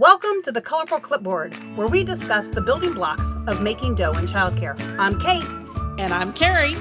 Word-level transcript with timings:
Welcome 0.00 0.40
to 0.44 0.50
the 0.50 0.62
Colorful 0.62 1.00
Clipboard, 1.00 1.52
where 1.76 1.86
we 1.86 2.04
discuss 2.04 2.48
the 2.48 2.62
building 2.62 2.94
blocks 2.94 3.34
of 3.46 3.60
making 3.60 3.96
dough 3.96 4.12
in 4.12 4.24
childcare. 4.24 4.74
I'm 4.98 5.20
Kate. 5.20 5.44
And 6.00 6.14
I'm 6.14 6.32
Carrie. 6.32 6.74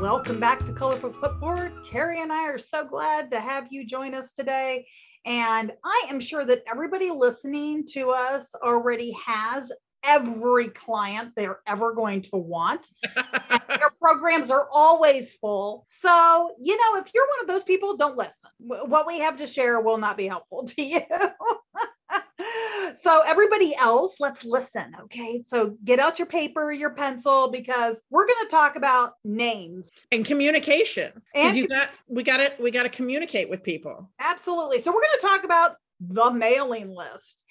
Welcome 0.00 0.38
back 0.38 0.64
to 0.66 0.72
Colorful 0.72 1.10
Clipboard. 1.10 1.72
Carrie 1.84 2.20
and 2.20 2.32
I 2.32 2.44
are 2.44 2.58
so 2.58 2.86
glad 2.86 3.32
to 3.32 3.40
have 3.40 3.72
you 3.72 3.84
join 3.84 4.14
us 4.14 4.30
today. 4.30 4.86
And 5.26 5.72
I 5.84 6.06
am 6.10 6.20
sure 6.20 6.44
that 6.44 6.62
everybody 6.70 7.10
listening 7.10 7.86
to 7.88 8.10
us 8.10 8.54
already 8.54 9.16
has 9.26 9.72
every 10.04 10.68
client 10.68 11.32
they're 11.34 11.58
ever 11.66 11.92
going 11.92 12.22
to 12.22 12.36
want. 12.36 12.88
their 13.68 13.90
programs 14.00 14.52
are 14.52 14.68
always 14.72 15.34
full. 15.34 15.86
So, 15.88 16.54
you 16.60 16.76
know, 16.76 17.00
if 17.00 17.10
you're 17.12 17.26
one 17.26 17.40
of 17.40 17.48
those 17.48 17.64
people, 17.64 17.96
don't 17.96 18.16
listen. 18.16 18.48
What 18.58 19.08
we 19.08 19.18
have 19.18 19.38
to 19.38 19.48
share 19.48 19.80
will 19.80 19.98
not 19.98 20.16
be 20.16 20.28
helpful 20.28 20.66
to 20.66 20.82
you. 20.84 21.00
so 22.98 23.22
everybody 23.26 23.74
else 23.76 24.16
let's 24.20 24.44
listen 24.44 24.94
okay? 25.02 25.42
So 25.42 25.76
get 25.84 25.98
out 25.98 26.18
your 26.18 26.26
paper 26.26 26.72
your 26.72 26.90
pencil 26.90 27.50
because 27.50 28.00
we're 28.10 28.26
going 28.26 28.46
to 28.46 28.50
talk 28.50 28.76
about 28.76 29.14
names. 29.24 29.90
And 30.10 30.24
communication 30.24 31.12
and 31.34 31.56
you 31.56 31.68
got 31.68 31.88
we 32.08 32.22
got 32.22 32.38
to 32.38 32.52
we 32.60 32.70
got 32.70 32.84
to 32.84 32.88
communicate 32.88 33.48
with 33.50 33.62
people. 33.62 34.10
Absolutely. 34.20 34.80
So 34.80 34.90
we're 34.90 35.00
going 35.00 35.18
to 35.20 35.26
talk 35.26 35.44
about 35.44 35.76
the 36.00 36.30
mailing 36.30 36.90
list 36.94 37.41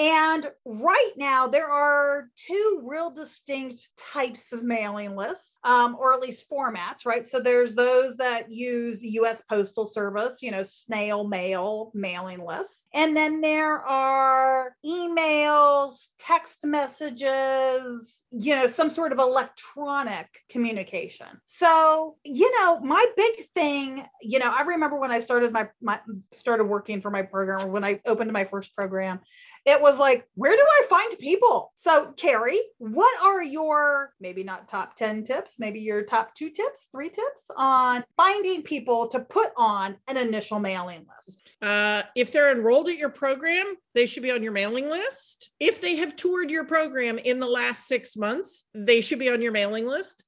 and 0.00 0.50
right 0.64 1.12
now, 1.18 1.46
there 1.46 1.68
are 1.70 2.30
two 2.34 2.80
real 2.86 3.10
distinct 3.10 3.86
types 3.98 4.50
of 4.50 4.62
mailing 4.62 5.14
lists, 5.14 5.58
um, 5.62 5.94
or 6.00 6.14
at 6.14 6.22
least 6.22 6.48
formats, 6.48 7.04
right? 7.04 7.28
So 7.28 7.38
there's 7.38 7.74
those 7.74 8.16
that 8.16 8.50
use 8.50 9.02
US 9.02 9.42
Postal 9.42 9.84
Service, 9.84 10.40
you 10.40 10.52
know, 10.52 10.62
snail 10.62 11.28
mail 11.28 11.90
mailing 11.92 12.42
lists. 12.42 12.86
And 12.94 13.14
then 13.14 13.42
there 13.42 13.78
are 13.84 14.74
emails, 14.86 16.08
text 16.18 16.64
messages, 16.64 18.24
you 18.30 18.56
know, 18.56 18.68
some 18.68 18.88
sort 18.88 19.12
of 19.12 19.18
electronic 19.18 20.28
communication. 20.48 21.26
So, 21.44 22.16
you 22.24 22.50
know, 22.58 22.80
my 22.80 23.04
big 23.18 23.48
thing, 23.54 24.06
you 24.22 24.38
know, 24.38 24.50
I 24.50 24.62
remember 24.62 24.98
when 24.98 25.10
I 25.10 25.18
started 25.18 25.52
my, 25.52 25.68
my 25.82 26.00
started 26.32 26.64
working 26.64 27.02
for 27.02 27.10
my 27.10 27.20
program, 27.20 27.70
when 27.70 27.84
I 27.84 28.00
opened 28.06 28.32
my 28.32 28.46
first 28.46 28.74
program, 28.74 29.20
it 29.70 29.80
was 29.80 29.98
like, 29.98 30.26
where 30.34 30.56
do 30.56 30.62
I 30.62 30.86
find 30.88 31.18
people? 31.18 31.72
So, 31.76 32.12
Carrie, 32.16 32.60
what 32.78 33.22
are 33.22 33.42
your 33.42 34.12
maybe 34.20 34.42
not 34.42 34.68
top 34.68 34.96
10 34.96 35.24
tips, 35.24 35.58
maybe 35.58 35.80
your 35.80 36.04
top 36.04 36.34
two 36.34 36.50
tips, 36.50 36.86
three 36.92 37.08
tips 37.08 37.50
on 37.56 38.04
finding 38.16 38.62
people 38.62 39.08
to 39.08 39.20
put 39.20 39.52
on 39.56 39.96
an 40.08 40.16
initial 40.16 40.58
mailing 40.58 41.06
list? 41.16 41.48
Uh, 41.62 42.02
if 42.16 42.32
they're 42.32 42.52
enrolled 42.52 42.88
at 42.88 42.96
your 42.96 43.10
program, 43.10 43.76
they 43.94 44.06
should 44.06 44.22
be 44.22 44.30
on 44.30 44.42
your 44.42 44.52
mailing 44.52 44.88
list. 44.88 45.52
If 45.60 45.80
they 45.80 45.96
have 45.96 46.16
toured 46.16 46.50
your 46.50 46.64
program 46.64 47.18
in 47.18 47.38
the 47.38 47.46
last 47.46 47.86
six 47.86 48.16
months, 48.16 48.64
they 48.74 49.00
should 49.00 49.18
be 49.18 49.30
on 49.30 49.42
your 49.42 49.52
mailing 49.52 49.86
list. 49.86 50.24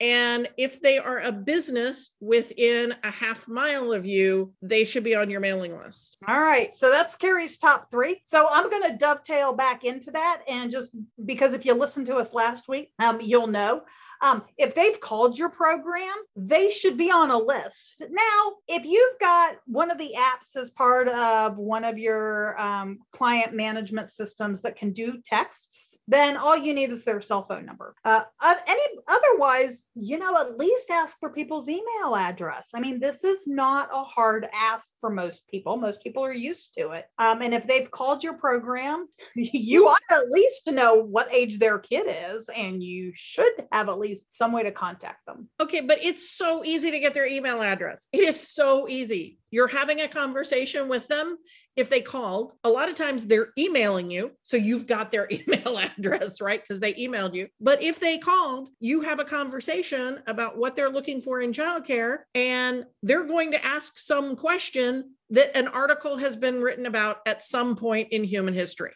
And 0.00 0.48
if 0.56 0.80
they 0.80 0.98
are 0.98 1.20
a 1.20 1.32
business 1.32 2.10
within 2.20 2.94
a 3.04 3.10
half 3.10 3.46
mile 3.46 3.92
of 3.92 4.04
you, 4.04 4.52
they 4.60 4.84
should 4.84 5.04
be 5.04 5.14
on 5.14 5.30
your 5.30 5.40
mailing 5.40 5.76
list. 5.76 6.18
All 6.26 6.40
right. 6.40 6.74
So 6.74 6.90
that's 6.90 7.16
Carrie's 7.16 7.58
top 7.58 7.90
three. 7.90 8.20
So 8.24 8.48
I'm 8.50 8.70
going 8.70 8.90
to 8.90 8.96
dovetail 8.96 9.52
back 9.52 9.84
into 9.84 10.10
that. 10.10 10.42
And 10.48 10.70
just 10.70 10.96
because 11.24 11.52
if 11.54 11.64
you 11.64 11.74
listened 11.74 12.06
to 12.06 12.16
us 12.16 12.34
last 12.34 12.68
week, 12.68 12.92
um, 12.98 13.20
you'll 13.20 13.46
know 13.46 13.82
um, 14.24 14.42
if 14.56 14.74
they've 14.74 14.98
called 15.00 15.38
your 15.38 15.50
program, 15.50 16.14
they 16.34 16.70
should 16.70 16.96
be 16.96 17.10
on 17.10 17.30
a 17.30 17.38
list. 17.38 18.02
Now, 18.10 18.52
if 18.68 18.84
you've 18.84 19.18
got 19.20 19.56
one 19.66 19.90
of 19.90 19.98
the 19.98 20.14
apps 20.16 20.56
as 20.56 20.70
part 20.70 21.08
of 21.08 21.58
one 21.58 21.84
of 21.84 21.98
your 21.98 22.58
um, 22.58 23.00
client 23.12 23.54
management 23.54 24.08
systems 24.08 24.62
that 24.62 24.76
can 24.76 24.92
do 24.92 25.20
texts, 25.22 25.93
then 26.06 26.36
all 26.36 26.56
you 26.56 26.74
need 26.74 26.90
is 26.90 27.04
their 27.04 27.20
cell 27.20 27.46
phone 27.46 27.64
number. 27.64 27.94
Uh, 28.04 28.22
any 28.66 28.82
otherwise, 29.08 29.88
you 29.94 30.18
know, 30.18 30.36
at 30.38 30.58
least 30.58 30.90
ask 30.90 31.18
for 31.18 31.30
people's 31.30 31.68
email 31.68 32.14
address. 32.16 32.70
I 32.74 32.80
mean, 32.80 33.00
this 33.00 33.24
is 33.24 33.46
not 33.46 33.88
a 33.92 34.04
hard 34.04 34.48
ask 34.54 34.92
for 35.00 35.10
most 35.10 35.48
people. 35.48 35.76
Most 35.76 36.02
people 36.02 36.24
are 36.24 36.32
used 36.32 36.74
to 36.74 36.90
it. 36.90 37.06
Um, 37.18 37.42
and 37.42 37.54
if 37.54 37.66
they've 37.66 37.90
called 37.90 38.22
your 38.22 38.34
program, 38.34 39.06
you 39.34 39.88
ought 39.88 40.00
at 40.10 40.30
least 40.30 40.66
to 40.66 40.72
know 40.72 40.94
what 40.94 41.32
age 41.32 41.58
their 41.58 41.78
kid 41.78 42.06
is, 42.30 42.48
and 42.54 42.82
you 42.82 43.12
should 43.14 43.52
have 43.72 43.88
at 43.88 43.98
least 43.98 44.36
some 44.36 44.52
way 44.52 44.62
to 44.62 44.72
contact 44.72 45.24
them. 45.26 45.48
Okay, 45.60 45.80
but 45.80 45.98
it's 46.02 46.36
so 46.36 46.64
easy 46.64 46.90
to 46.90 47.00
get 47.00 47.14
their 47.14 47.26
email 47.26 47.62
address. 47.62 48.08
It 48.12 48.20
is 48.20 48.48
so 48.48 48.88
easy. 48.88 49.38
You're 49.50 49.68
having 49.68 50.00
a 50.00 50.08
conversation 50.08 50.88
with 50.88 51.06
them 51.08 51.38
if 51.76 51.90
they 51.90 52.00
called, 52.00 52.52
a 52.62 52.68
lot 52.68 52.88
of 52.88 52.94
times 52.94 53.26
they're 53.26 53.48
emailing 53.58 54.10
you. 54.10 54.32
So 54.42 54.56
you've 54.56 54.86
got 54.86 55.10
their 55.10 55.28
email 55.30 55.78
address, 55.78 56.40
right? 56.40 56.62
Because 56.62 56.80
they 56.80 56.94
emailed 56.94 57.34
you. 57.34 57.48
But 57.60 57.82
if 57.82 57.98
they 57.98 58.18
called, 58.18 58.68
you 58.80 59.00
have 59.00 59.18
a 59.18 59.24
conversation 59.24 60.20
about 60.26 60.56
what 60.56 60.76
they're 60.76 60.90
looking 60.90 61.20
for 61.20 61.40
in 61.40 61.52
childcare, 61.52 62.18
and 62.34 62.84
they're 63.02 63.24
going 63.24 63.52
to 63.52 63.64
ask 63.64 63.98
some 63.98 64.36
question 64.36 65.14
that 65.30 65.56
an 65.56 65.68
article 65.68 66.16
has 66.16 66.36
been 66.36 66.60
written 66.60 66.86
about 66.86 67.18
at 67.26 67.42
some 67.42 67.74
point 67.76 68.08
in 68.12 68.24
human 68.24 68.54
history. 68.54 68.92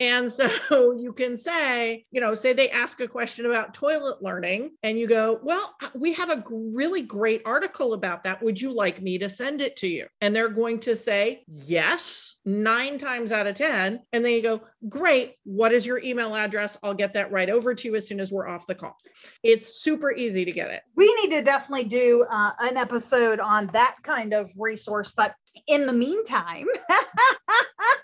And 0.00 0.30
so 0.30 0.48
you 0.98 1.12
can 1.12 1.36
say, 1.36 2.04
you 2.10 2.20
know, 2.20 2.34
say 2.34 2.52
they 2.52 2.70
ask 2.70 3.00
a 3.00 3.08
question 3.08 3.46
about 3.46 3.74
toilet 3.74 4.22
learning, 4.22 4.72
and 4.82 4.98
you 4.98 5.06
go, 5.06 5.40
Well, 5.42 5.74
we 5.94 6.12
have 6.14 6.30
a 6.30 6.42
really 6.50 7.02
great 7.02 7.42
article 7.44 7.94
about 7.94 8.24
that. 8.24 8.42
Would 8.42 8.60
you 8.60 8.72
like 8.72 9.00
me 9.02 9.18
to 9.18 9.28
send 9.28 9.60
it 9.60 9.76
to 9.76 9.88
you? 9.88 10.06
And 10.20 10.34
they're 10.34 10.48
going 10.48 10.80
to 10.80 10.96
say, 10.96 11.44
Yes, 11.46 12.38
nine 12.44 12.98
times 12.98 13.32
out 13.32 13.46
of 13.46 13.54
10. 13.54 14.00
And 14.12 14.24
then 14.24 14.32
you 14.32 14.42
go, 14.42 14.62
Great. 14.88 15.36
What 15.44 15.72
is 15.72 15.86
your 15.86 16.02
email 16.02 16.34
address? 16.34 16.76
I'll 16.82 16.94
get 16.94 17.12
that 17.14 17.30
right 17.30 17.50
over 17.50 17.74
to 17.74 17.88
you 17.88 17.96
as 17.96 18.06
soon 18.06 18.20
as 18.20 18.32
we're 18.32 18.48
off 18.48 18.66
the 18.66 18.74
call. 18.74 18.96
It's 19.42 19.82
super 19.82 20.12
easy 20.12 20.44
to 20.44 20.52
get 20.52 20.70
it. 20.70 20.82
We 20.96 21.12
need 21.22 21.30
to 21.30 21.42
definitely 21.42 21.84
do 21.84 22.26
uh, 22.30 22.52
an 22.60 22.76
episode 22.76 23.40
on 23.40 23.68
that 23.68 23.96
kind 24.02 24.32
of 24.32 24.50
resource. 24.56 25.12
But 25.16 25.34
in 25.66 25.86
the 25.86 25.92
meantime, 25.92 26.66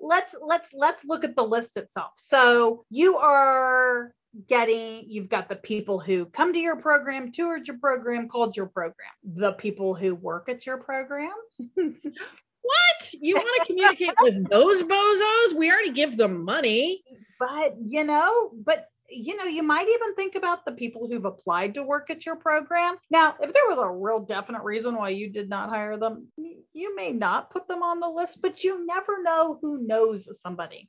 let's 0.00 0.34
let's 0.40 0.68
let's 0.72 1.04
look 1.04 1.24
at 1.24 1.36
the 1.36 1.42
list 1.42 1.76
itself. 1.76 2.12
So 2.16 2.84
you 2.90 3.16
are 3.16 4.12
getting 4.48 5.04
you've 5.08 5.28
got 5.28 5.48
the 5.48 5.56
people 5.56 5.98
who 5.98 6.26
come 6.26 6.52
to 6.52 6.58
your 6.58 6.76
program 6.76 7.32
toured 7.32 7.66
your 7.66 7.78
program 7.78 8.28
called 8.28 8.56
your 8.56 8.66
program. 8.66 9.10
The 9.24 9.52
people 9.52 9.94
who 9.94 10.14
work 10.14 10.48
at 10.48 10.66
your 10.66 10.78
program? 10.78 11.32
What? 11.74 13.14
You 13.20 13.36
want 13.36 13.60
to 13.60 13.66
communicate 13.66 14.12
with 14.22 14.50
those 14.50 14.82
bozos? 14.82 15.56
We 15.56 15.70
already 15.70 15.92
give 15.92 16.16
them 16.16 16.44
money. 16.44 17.00
But 17.38 17.76
you 17.80 18.02
know 18.02 18.50
but 18.64 18.88
you 19.08 19.36
know, 19.36 19.44
you 19.44 19.62
might 19.62 19.88
even 19.88 20.14
think 20.14 20.34
about 20.34 20.64
the 20.64 20.72
people 20.72 21.08
who've 21.08 21.24
applied 21.24 21.74
to 21.74 21.82
work 21.82 22.10
at 22.10 22.26
your 22.26 22.36
program. 22.36 22.96
Now, 23.10 23.34
if 23.40 23.52
there 23.52 23.66
was 23.68 23.78
a 23.78 23.90
real 23.90 24.20
definite 24.20 24.62
reason 24.62 24.94
why 24.96 25.10
you 25.10 25.30
did 25.30 25.48
not 25.48 25.68
hire 25.68 25.96
them, 25.96 26.28
you 26.36 26.96
may 26.96 27.12
not 27.12 27.50
put 27.50 27.68
them 27.68 27.82
on 27.82 28.00
the 28.00 28.08
list, 28.08 28.40
but 28.42 28.64
you 28.64 28.86
never 28.86 29.22
know 29.22 29.58
who 29.62 29.86
knows 29.86 30.28
somebody. 30.40 30.88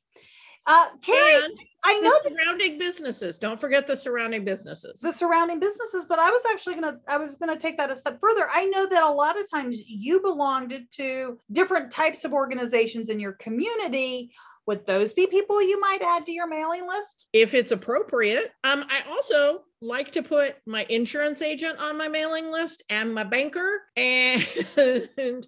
Uh, 0.67 0.89
Carrie, 1.01 1.45
and 1.45 1.57
I 1.85 1.97
know 2.01 2.11
the 2.25 2.35
surrounding 2.35 2.77
businesses. 2.77 3.39
Don't 3.39 3.57
forget 3.57 3.87
the 3.87 3.95
surrounding 3.95 4.43
businesses. 4.43 4.99
The 4.99 5.13
surrounding 5.13 5.61
businesses, 5.61 6.03
but 6.09 6.19
I 6.19 6.29
was 6.29 6.41
actually 6.51 6.75
gonna, 6.75 6.97
I 7.07 7.17
was 7.17 7.35
gonna 7.35 7.57
take 7.57 7.77
that 7.77 7.89
a 7.89 7.95
step 7.95 8.19
further. 8.19 8.49
I 8.51 8.65
know 8.65 8.85
that 8.85 9.01
a 9.01 9.09
lot 9.09 9.39
of 9.39 9.49
times 9.49 9.81
you 9.87 10.19
belonged 10.19 10.77
to 10.95 11.39
different 11.53 11.89
types 11.89 12.25
of 12.25 12.33
organizations 12.33 13.07
in 13.07 13.17
your 13.17 13.31
community 13.33 14.33
would 14.67 14.85
those 14.85 15.13
be 15.13 15.25
people 15.27 15.61
you 15.61 15.79
might 15.79 16.01
add 16.01 16.25
to 16.25 16.31
your 16.31 16.47
mailing 16.47 16.85
list? 16.87 17.25
If 17.33 17.53
it's 17.53 17.71
appropriate. 17.71 18.51
Um, 18.63 18.85
I 18.89 19.01
also 19.09 19.63
like 19.81 20.11
to 20.11 20.21
put 20.21 20.55
my 20.65 20.85
insurance 20.89 21.41
agent 21.41 21.79
on 21.79 21.97
my 21.97 22.09
mailing 22.09 22.51
list 22.51 22.83
and 22.89 23.13
my 23.13 23.23
banker 23.23 23.81
and 23.95 24.45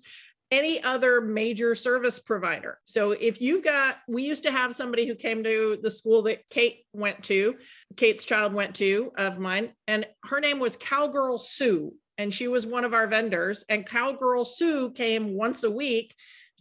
any 0.51 0.81
other 0.83 1.21
major 1.21 1.75
service 1.75 2.17
provider. 2.17 2.79
So 2.85 3.11
if 3.11 3.41
you've 3.41 3.63
got, 3.63 3.97
we 4.07 4.23
used 4.23 4.43
to 4.43 4.51
have 4.51 4.75
somebody 4.75 5.05
who 5.05 5.15
came 5.15 5.43
to 5.43 5.77
the 5.81 5.91
school 5.91 6.23
that 6.23 6.47
Kate 6.49 6.85
went 6.93 7.23
to, 7.25 7.57
Kate's 7.97 8.25
child 8.25 8.53
went 8.53 8.75
to 8.75 9.11
of 9.17 9.37
mine, 9.37 9.73
and 9.87 10.07
her 10.25 10.39
name 10.39 10.59
was 10.59 10.77
Cowgirl 10.77 11.37
Sue. 11.37 11.93
And 12.17 12.33
she 12.33 12.49
was 12.49 12.65
one 12.65 12.83
of 12.83 12.93
our 12.93 13.07
vendors. 13.07 13.63
And 13.69 13.85
Cowgirl 13.85 14.43
Sue 14.43 14.91
came 14.91 15.35
once 15.35 15.63
a 15.63 15.71
week 15.71 16.13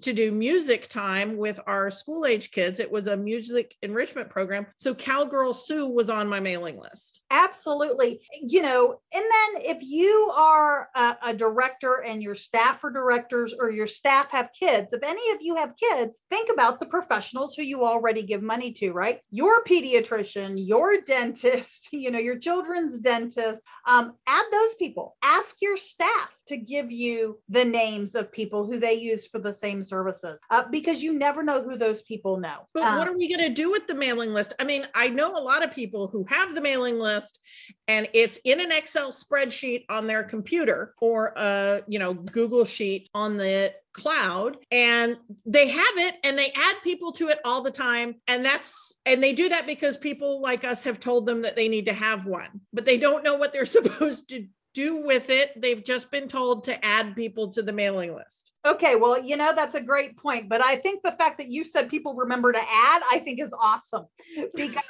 to 0.02 0.12
do 0.12 0.32
music 0.32 0.88
time 0.88 1.36
with 1.36 1.60
our 1.66 1.90
school 1.90 2.26
age 2.26 2.50
kids. 2.50 2.80
It 2.80 2.90
was 2.90 3.06
a 3.06 3.16
music 3.16 3.74
enrichment 3.82 4.28
program. 4.28 4.66
So 4.76 4.94
Cowgirl 4.94 5.54
Sue 5.54 5.88
was 5.88 6.10
on 6.10 6.28
my 6.28 6.40
mailing 6.40 6.78
list. 6.78 7.20
Absolutely. 7.30 8.20
You 8.40 8.62
know, 8.62 9.00
and 9.12 9.24
then 9.24 9.62
if 9.62 9.82
you 9.82 10.32
are 10.34 10.88
a, 10.94 11.16
a, 11.26 11.34
director 11.34 12.02
and 12.04 12.22
your 12.22 12.34
staff 12.34 12.82
are 12.82 12.90
directors 12.90 13.54
or 13.58 13.70
your 13.70 13.86
staff 13.86 14.30
have 14.32 14.50
kids, 14.58 14.92
if 14.92 15.02
any 15.02 15.32
of 15.32 15.38
you 15.40 15.56
have 15.56 15.74
kids, 15.76 16.22
think 16.30 16.50
about 16.52 16.80
the 16.80 16.86
professionals 16.86 17.54
who 17.54 17.62
you 17.62 17.84
already 17.84 18.22
give 18.22 18.42
money 18.42 18.72
to, 18.72 18.92
right? 18.92 19.20
Your 19.30 19.62
pediatrician, 19.64 20.54
your 20.56 21.00
dentist, 21.02 21.88
you 21.92 22.10
know, 22.10 22.18
your 22.18 22.38
children's 22.38 22.98
dentist, 22.98 23.66
um, 23.86 24.14
add 24.26 24.44
those 24.50 24.74
people. 24.74 25.16
Ask 25.22 25.56
your 25.60 25.76
staff 25.76 26.30
to 26.48 26.56
give 26.56 26.90
you 26.90 27.38
the 27.48 27.64
names 27.64 28.14
of 28.14 28.32
people 28.32 28.66
who 28.66 28.78
they 28.78 28.94
use 28.94 29.26
for 29.26 29.38
the 29.38 29.52
same 29.52 29.84
services 29.88 30.40
uh, 30.50 30.64
because 30.70 31.02
you 31.02 31.18
never 31.18 31.42
know 31.42 31.62
who 31.62 31.76
those 31.76 32.02
people 32.02 32.38
know. 32.38 32.68
But 32.74 32.84
um, 32.84 32.98
what 32.98 33.08
are 33.08 33.16
we 33.16 33.28
going 33.28 33.46
to 33.48 33.54
do 33.54 33.70
with 33.70 33.86
the 33.86 33.94
mailing 33.94 34.34
list? 34.34 34.52
I 34.58 34.64
mean, 34.64 34.86
I 34.94 35.08
know 35.08 35.36
a 35.36 35.40
lot 35.40 35.64
of 35.64 35.72
people 35.72 36.08
who 36.08 36.24
have 36.28 36.54
the 36.54 36.60
mailing 36.60 36.98
list 36.98 37.38
and 37.86 38.08
it's 38.12 38.38
in 38.44 38.60
an 38.60 38.72
Excel 38.72 39.10
spreadsheet 39.10 39.84
on 39.88 40.06
their 40.06 40.22
computer 40.22 40.94
or 41.00 41.32
a, 41.36 41.82
you 41.88 41.98
know, 41.98 42.14
Google 42.14 42.64
sheet 42.64 43.08
on 43.14 43.36
the 43.36 43.72
cloud 43.92 44.56
and 44.70 45.16
they 45.44 45.68
have 45.68 45.96
it 45.96 46.14
and 46.22 46.38
they 46.38 46.52
add 46.54 46.76
people 46.84 47.10
to 47.10 47.28
it 47.28 47.40
all 47.44 47.62
the 47.62 47.70
time 47.70 48.14
and 48.28 48.44
that's 48.44 48.94
and 49.06 49.22
they 49.22 49.32
do 49.32 49.48
that 49.48 49.66
because 49.66 49.98
people 49.98 50.40
like 50.40 50.62
us 50.62 50.84
have 50.84 51.00
told 51.00 51.26
them 51.26 51.42
that 51.42 51.56
they 51.56 51.68
need 51.68 51.86
to 51.86 51.92
have 51.92 52.24
one 52.24 52.60
but 52.72 52.84
they 52.84 52.96
don't 52.96 53.24
know 53.24 53.34
what 53.34 53.52
they're 53.52 53.66
supposed 53.66 54.28
to 54.28 54.46
do 54.78 54.90
with 54.96 55.28
it 55.30 55.60
they've 55.60 55.82
just 55.82 56.10
been 56.10 56.28
told 56.28 56.64
to 56.64 56.84
add 56.84 57.16
people 57.16 57.50
to 57.52 57.62
the 57.62 57.72
mailing 57.72 58.14
list 58.14 58.52
Okay, 58.68 58.96
well, 58.96 59.18
you 59.22 59.36
know, 59.36 59.54
that's 59.54 59.76
a 59.76 59.80
great 59.80 60.16
point. 60.16 60.48
But 60.48 60.62
I 60.62 60.76
think 60.76 61.02
the 61.02 61.12
fact 61.12 61.38
that 61.38 61.50
you 61.50 61.64
said 61.64 61.88
people 61.88 62.14
remember 62.14 62.52
to 62.52 62.58
add, 62.58 63.02
I 63.10 63.20
think 63.24 63.40
is 63.40 63.54
awesome 63.58 64.06
because 64.54 64.82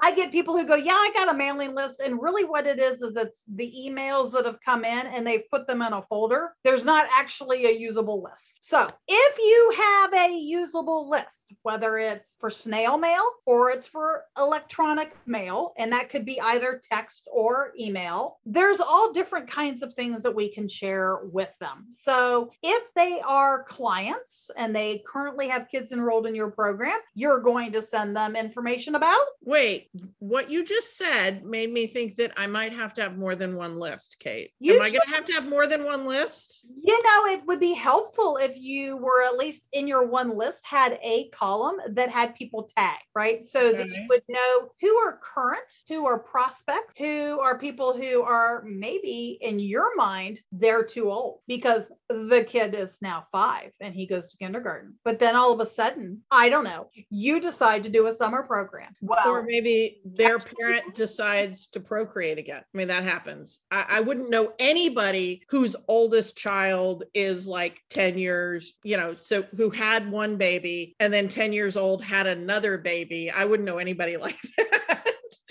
I 0.00 0.14
get 0.14 0.32
people 0.32 0.56
who 0.56 0.66
go, 0.66 0.74
Yeah, 0.74 0.92
I 0.92 1.10
got 1.14 1.32
a 1.32 1.36
mailing 1.36 1.74
list. 1.74 2.00
And 2.00 2.20
really, 2.20 2.44
what 2.44 2.66
it 2.66 2.78
is, 2.78 3.02
is 3.02 3.16
it's 3.16 3.44
the 3.54 3.72
emails 3.86 4.32
that 4.32 4.46
have 4.46 4.60
come 4.60 4.84
in 4.84 5.06
and 5.06 5.26
they've 5.26 5.48
put 5.50 5.66
them 5.66 5.82
in 5.82 5.92
a 5.92 6.02
folder. 6.02 6.54
There's 6.64 6.84
not 6.84 7.06
actually 7.16 7.66
a 7.66 7.70
usable 7.70 8.22
list. 8.22 8.58
So 8.60 8.88
if 9.08 9.38
you 9.38 9.74
have 9.76 10.14
a 10.14 10.36
usable 10.36 11.08
list, 11.08 11.52
whether 11.62 11.98
it's 11.98 12.36
for 12.40 12.50
snail 12.50 12.98
mail 12.98 13.24
or 13.46 13.70
it's 13.70 13.86
for 13.86 14.24
electronic 14.38 15.14
mail, 15.26 15.74
and 15.78 15.92
that 15.92 16.08
could 16.08 16.24
be 16.24 16.40
either 16.40 16.80
text 16.82 17.28
or 17.32 17.72
email, 17.78 18.38
there's 18.44 18.80
all 18.80 19.12
different 19.12 19.48
kinds 19.48 19.82
of 19.82 19.94
things 19.94 20.22
that 20.22 20.34
we 20.34 20.48
can 20.48 20.68
share 20.68 21.18
with 21.24 21.50
them. 21.60 21.86
So 21.92 22.50
if 22.62 22.92
they 22.94 23.20
are 23.26 23.64
clients 23.64 24.50
and 24.56 24.74
they 24.74 25.02
currently 25.06 25.48
have 25.48 25.68
kids 25.68 25.92
enrolled 25.92 26.26
in 26.26 26.34
your 26.34 26.50
program, 26.50 26.98
you're 27.14 27.40
going 27.40 27.72
to 27.72 27.82
send 27.82 28.16
them 28.16 28.36
information 28.36 28.94
about. 28.94 29.24
Wait, 29.44 29.81
what 30.18 30.50
you 30.50 30.64
just 30.64 30.96
said 30.96 31.44
made 31.44 31.72
me 31.72 31.86
think 31.86 32.16
that 32.16 32.32
I 32.36 32.46
might 32.46 32.72
have 32.72 32.94
to 32.94 33.02
have 33.02 33.16
more 33.16 33.34
than 33.34 33.56
one 33.56 33.78
list, 33.78 34.16
Kate. 34.18 34.50
You 34.58 34.74
Am 34.74 34.82
I 34.82 34.88
going 34.88 35.00
to 35.04 35.14
have 35.14 35.24
to 35.26 35.32
have 35.32 35.48
more 35.48 35.66
than 35.66 35.84
one 35.84 36.06
list? 36.06 36.66
You 36.74 37.02
know, 37.02 37.32
it 37.32 37.46
would 37.46 37.60
be 37.60 37.74
helpful 37.74 38.36
if 38.36 38.56
you 38.56 38.96
were 38.96 39.22
at 39.22 39.36
least 39.36 39.62
in 39.72 39.86
your 39.86 40.06
one 40.06 40.36
list 40.36 40.64
had 40.64 40.98
a 41.02 41.28
column 41.30 41.76
that 41.90 42.10
had 42.10 42.34
people 42.34 42.68
tagged, 42.76 43.02
right? 43.14 43.44
So 43.46 43.66
okay. 43.66 43.78
that 43.78 43.88
you 43.88 44.06
would 44.08 44.22
know 44.28 44.70
who 44.80 44.96
are 44.98 45.18
current, 45.22 45.72
who 45.88 46.06
are 46.06 46.18
prospects, 46.18 46.94
who 46.98 47.40
are 47.40 47.58
people 47.58 47.96
who 47.96 48.22
are 48.22 48.62
maybe 48.64 49.38
in 49.40 49.58
your 49.58 49.94
mind, 49.96 50.40
they're 50.52 50.84
too 50.84 51.10
old 51.10 51.40
because 51.46 51.90
the 52.12 52.44
kid 52.44 52.74
is 52.74 52.98
now 53.02 53.26
five 53.32 53.72
and 53.80 53.94
he 53.94 54.06
goes 54.06 54.28
to 54.28 54.36
kindergarten. 54.36 54.94
But 55.04 55.18
then 55.18 55.36
all 55.36 55.52
of 55.52 55.60
a 55.60 55.66
sudden, 55.66 56.22
I 56.30 56.48
don't 56.48 56.64
know, 56.64 56.88
you 57.10 57.40
decide 57.40 57.84
to 57.84 57.90
do 57.90 58.06
a 58.06 58.12
summer 58.12 58.42
program. 58.42 58.94
Well, 59.00 59.28
or 59.28 59.42
maybe 59.42 60.00
their 60.04 60.38
parent 60.38 60.94
decides 60.94 61.66
to 61.68 61.80
procreate 61.80 62.38
again. 62.38 62.62
I 62.62 62.76
mean, 62.76 62.88
that 62.88 63.04
happens. 63.04 63.60
I, 63.70 63.86
I 63.88 64.00
wouldn't 64.00 64.30
know 64.30 64.52
anybody 64.58 65.42
whose 65.48 65.76
oldest 65.88 66.36
child 66.36 67.04
is 67.14 67.46
like 67.46 67.80
10 67.90 68.18
years, 68.18 68.74
you 68.82 68.96
know, 68.96 69.16
so 69.20 69.42
who 69.56 69.70
had 69.70 70.10
one 70.10 70.36
baby 70.36 70.94
and 71.00 71.12
then 71.12 71.28
10 71.28 71.52
years 71.52 71.76
old 71.76 72.04
had 72.04 72.26
another 72.26 72.78
baby. 72.78 73.30
I 73.30 73.44
wouldn't 73.44 73.66
know 73.66 73.78
anybody 73.78 74.16
like 74.22 74.36
that. 74.56 74.91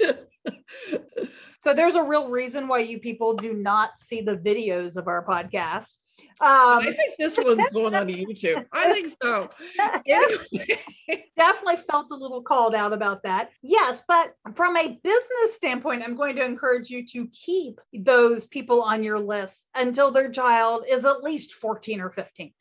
so 1.64 1.74
there's 1.74 1.96
a 1.96 2.04
real 2.04 2.30
reason 2.30 2.68
why 2.68 2.80
you 2.80 3.00
people 3.00 3.36
do 3.36 3.54
not 3.54 3.98
see 3.98 4.22
the 4.22 4.38
videos 4.38 4.96
of 4.96 5.08
our 5.08 5.26
podcast 5.26 5.96
um, 6.40 6.80
I 6.80 6.94
think 6.94 7.18
this 7.20 7.38
one's 7.38 7.70
going 7.70 7.94
on 7.94 8.08
YouTube. 8.08 8.66
I 8.72 8.94
think 8.94 9.16
so. 9.22 9.50
Definitely 11.36 11.78
felt 11.90 12.08
a 12.12 12.16
little 12.16 12.42
called 12.42 12.74
out 12.74 12.94
about 12.94 13.22
that. 13.24 13.52
Yes, 13.62 14.04
but 14.08 14.34
from 14.56 14.76
a 14.76 15.00
business 15.04 15.54
standpoint, 15.54 16.02
I'm 16.04 16.16
going 16.16 16.36
to 16.38 16.44
encourage 16.44 16.90
you 16.90 17.06
to 17.08 17.28
keep 17.28 17.80
those 17.94 18.48
people 18.48 18.82
on 18.82 19.04
your 19.04 19.20
list 19.20 19.68
until 19.76 20.12
their 20.12 20.32
child 20.32 20.86
is 20.90 21.06
at 21.06 21.22
least 21.22 21.54
14 21.54 22.02
or 22.02 22.10
15. 22.10 22.52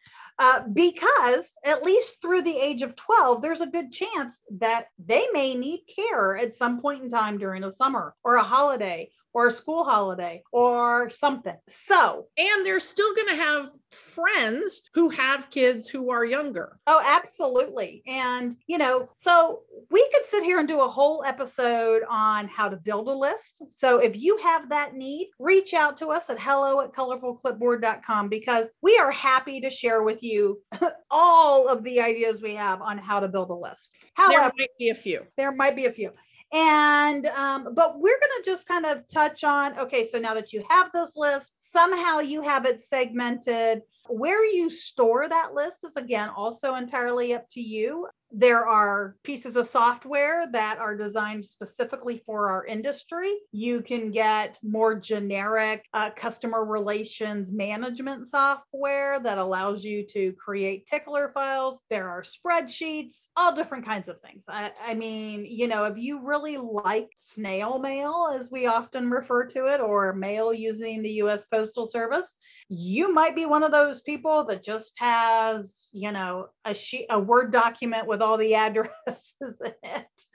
Uh, 0.41 0.63
because 0.73 1.59
at 1.67 1.83
least 1.83 2.17
through 2.23 2.41
the 2.41 2.57
age 2.57 2.81
of 2.81 2.97
12, 2.97 3.43
there's 3.43 3.61
a 3.61 3.67
good 3.67 3.93
chance 3.93 4.41
that 4.59 4.87
they 4.99 5.27
may 5.35 5.55
need 5.55 5.85
care 5.95 6.35
at 6.35 6.55
some 6.55 6.81
point 6.81 7.03
in 7.03 7.11
time 7.11 7.37
during 7.37 7.63
a 7.63 7.71
summer 7.71 8.15
or 8.25 8.37
a 8.37 8.43
holiday 8.43 9.11
or 9.33 9.47
a 9.47 9.51
school 9.51 9.85
holiday 9.85 10.43
or 10.53 11.11
something. 11.11 11.57
So, 11.69 12.27
and 12.37 12.67
they're 12.67 12.81
still 12.81 13.15
going 13.15 13.29
to 13.29 13.43
have 13.43 13.71
friends 13.91 14.89
who 14.95 15.09
have 15.11 15.51
kids 15.51 15.89
who 15.89 16.11
are 16.11 16.25
younger. 16.25 16.79
Oh, 16.87 17.03
absolutely. 17.05 18.03
And, 18.07 18.57
you 18.67 18.79
know, 18.79 19.09
so 19.17 19.63
we 19.91 20.09
could 20.13 20.27
sit 20.27 20.45
here 20.45 20.59
and 20.59 20.69
do 20.69 20.81
a 20.81 20.89
whole 20.89 21.25
episode 21.25 22.03
on 22.09 22.49
how 22.49 22.69
to 22.69 22.77
build 22.77 23.09
a 23.09 23.13
list. 23.13 23.63
So 23.69 23.99
if 23.99 24.17
you 24.17 24.37
have 24.39 24.69
that 24.71 24.95
need, 24.95 25.31
reach 25.39 25.75
out 25.75 25.97
to 25.99 26.09
us 26.09 26.31
at 26.31 26.41
hello 26.41 26.81
at 26.81 26.93
colorfulclipboard.com 26.93 28.29
because 28.29 28.67
we 28.83 28.97
are 28.99 29.11
happy 29.11 29.61
to 29.61 29.71
share 29.71 30.03
with 30.03 30.23
you 30.23 30.61
all 31.11 31.69
of 31.69 31.83
the 31.83 32.01
ideas 32.01 32.41
we 32.43 32.55
have 32.55 32.81
on 32.83 32.99
how 32.99 33.21
to 33.21 33.29
build 33.29 33.51
a 33.51 33.55
list. 33.55 33.93
However, 34.15 34.33
there 34.33 34.53
might 34.59 34.79
be 34.79 34.89
a 34.91 34.95
few. 34.95 35.27
There 35.37 35.53
might 35.53 35.77
be 35.77 35.87
a 35.87 35.93
few. 35.93 36.13
And, 36.53 37.27
um, 37.27 37.75
but 37.75 38.01
we're 38.01 38.19
going 38.19 38.43
to 38.43 38.51
just 38.51 38.67
kind 38.67 38.85
of 38.85 39.07
touch 39.07 39.45
on 39.45 39.79
okay, 39.79 40.05
so 40.05 40.19
now 40.19 40.35
that 40.35 40.53
you 40.53 40.65
have 40.69 40.91
this 40.93 41.15
list, 41.17 41.55
somehow 41.59 42.19
you 42.19 42.43
have 42.43 42.67
it 42.67 42.83
segmented. 42.83 43.83
Where 44.09 44.45
you 44.45 44.71
store 44.71 45.29
that 45.29 45.55
list 45.55 45.85
is 45.85 45.97
again 45.97 46.29
also 46.29 46.75
entirely 46.75 47.35
up 47.35 47.49
to 47.51 47.61
you. 47.61 48.09
There 48.33 48.67
are 48.67 49.17
pieces 49.25 49.57
of 49.57 49.67
software 49.67 50.47
that 50.53 50.79
are 50.79 50.97
designed 50.97 51.45
specifically 51.45 52.23
for 52.25 52.51
our 52.51 52.65
industry. 52.65 53.33
You 53.51 53.81
can 53.81 54.13
get 54.13 54.59
more 54.63 54.95
generic 54.95 55.85
uh, 55.93 56.11
customer 56.11 56.65
relations 56.65 57.51
management 57.51 58.29
software 58.29 59.19
that 59.21 59.39
allows 59.39 59.85
you 59.85 60.07
to 60.09 60.33
create 60.35 60.87
tickler 60.87 61.31
files. 61.35 61.81
There 61.91 62.09
are 62.09 62.23
spreadsheets, 62.23 63.27
all 63.37 63.55
different 63.55 63.85
kinds 63.85 64.09
of 64.09 64.21
things. 64.21 64.45
I, 64.49 64.71
I 64.81 64.95
mean, 64.95 65.45
you 65.45 65.67
know, 65.67 65.85
if 65.85 65.99
you 65.99 66.25
really 66.25 66.57
like 66.57 67.11
snail 67.17 67.79
mail, 67.79 68.31
as 68.33 68.51
we 68.51 68.67
often 68.67 69.11
refer 69.11 69.47
to 69.47 69.67
it, 69.67 69.81
or 69.81 70.13
mail 70.13 70.55
using 70.55 71.03
the 71.03 71.23
US 71.23 71.47
Postal 71.47 71.87
Service, 71.87 72.37
you 72.69 73.13
might 73.13 73.35
be 73.35 73.47
one 73.47 73.65
of 73.65 73.73
those 73.73 74.01
people 74.01 74.45
that 74.45 74.63
just 74.63 74.93
has, 74.99 75.89
you 75.93 76.13
know, 76.13 76.49
a 76.65 76.75
sheet, 76.75 77.07
a 77.11 77.19
Word 77.19 77.53
document 77.53 78.07
with 78.07 78.20
all 78.23 78.37
the 78.37 78.55
addresses 78.55 79.61
in 79.65 79.73
it 79.83 80.27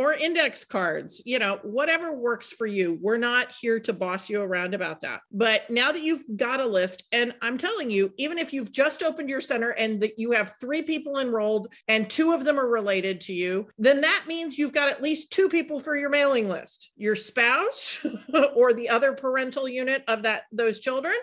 or 0.00 0.14
index 0.14 0.64
cards, 0.64 1.20
you 1.26 1.38
know, 1.38 1.58
whatever 1.62 2.16
works 2.16 2.54
for 2.54 2.66
you. 2.66 2.98
We're 3.02 3.18
not 3.18 3.52
here 3.52 3.78
to 3.80 3.92
boss 3.92 4.30
you 4.30 4.40
around 4.40 4.72
about 4.72 5.02
that. 5.02 5.20
But 5.30 5.68
now 5.68 5.92
that 5.92 6.00
you've 6.00 6.24
got 6.38 6.58
a 6.58 6.64
list, 6.64 7.02
and 7.12 7.34
I'm 7.42 7.58
telling 7.58 7.90
you, 7.90 8.10
even 8.16 8.38
if 8.38 8.54
you've 8.54 8.72
just 8.72 9.02
opened 9.02 9.28
your 9.28 9.42
center 9.42 9.72
and 9.72 10.00
that 10.00 10.18
you 10.18 10.30
have 10.30 10.54
three 10.58 10.80
people 10.80 11.18
enrolled 11.18 11.68
and 11.86 12.08
two 12.08 12.32
of 12.32 12.46
them 12.46 12.58
are 12.58 12.66
related 12.66 13.20
to 13.22 13.34
you, 13.34 13.68
then 13.76 14.00
that 14.00 14.24
means 14.26 14.56
you've 14.56 14.72
got 14.72 14.88
at 14.88 15.02
least 15.02 15.32
two 15.32 15.50
people 15.50 15.80
for 15.80 15.94
your 15.94 16.08
mailing 16.08 16.48
list 16.48 16.92
your 16.96 17.14
spouse 17.14 18.06
or 18.54 18.72
the 18.72 18.88
other 18.88 19.12
parental 19.12 19.68
unit 19.68 20.02
of 20.08 20.22
that 20.22 20.44
those 20.50 20.80
children 20.80 21.14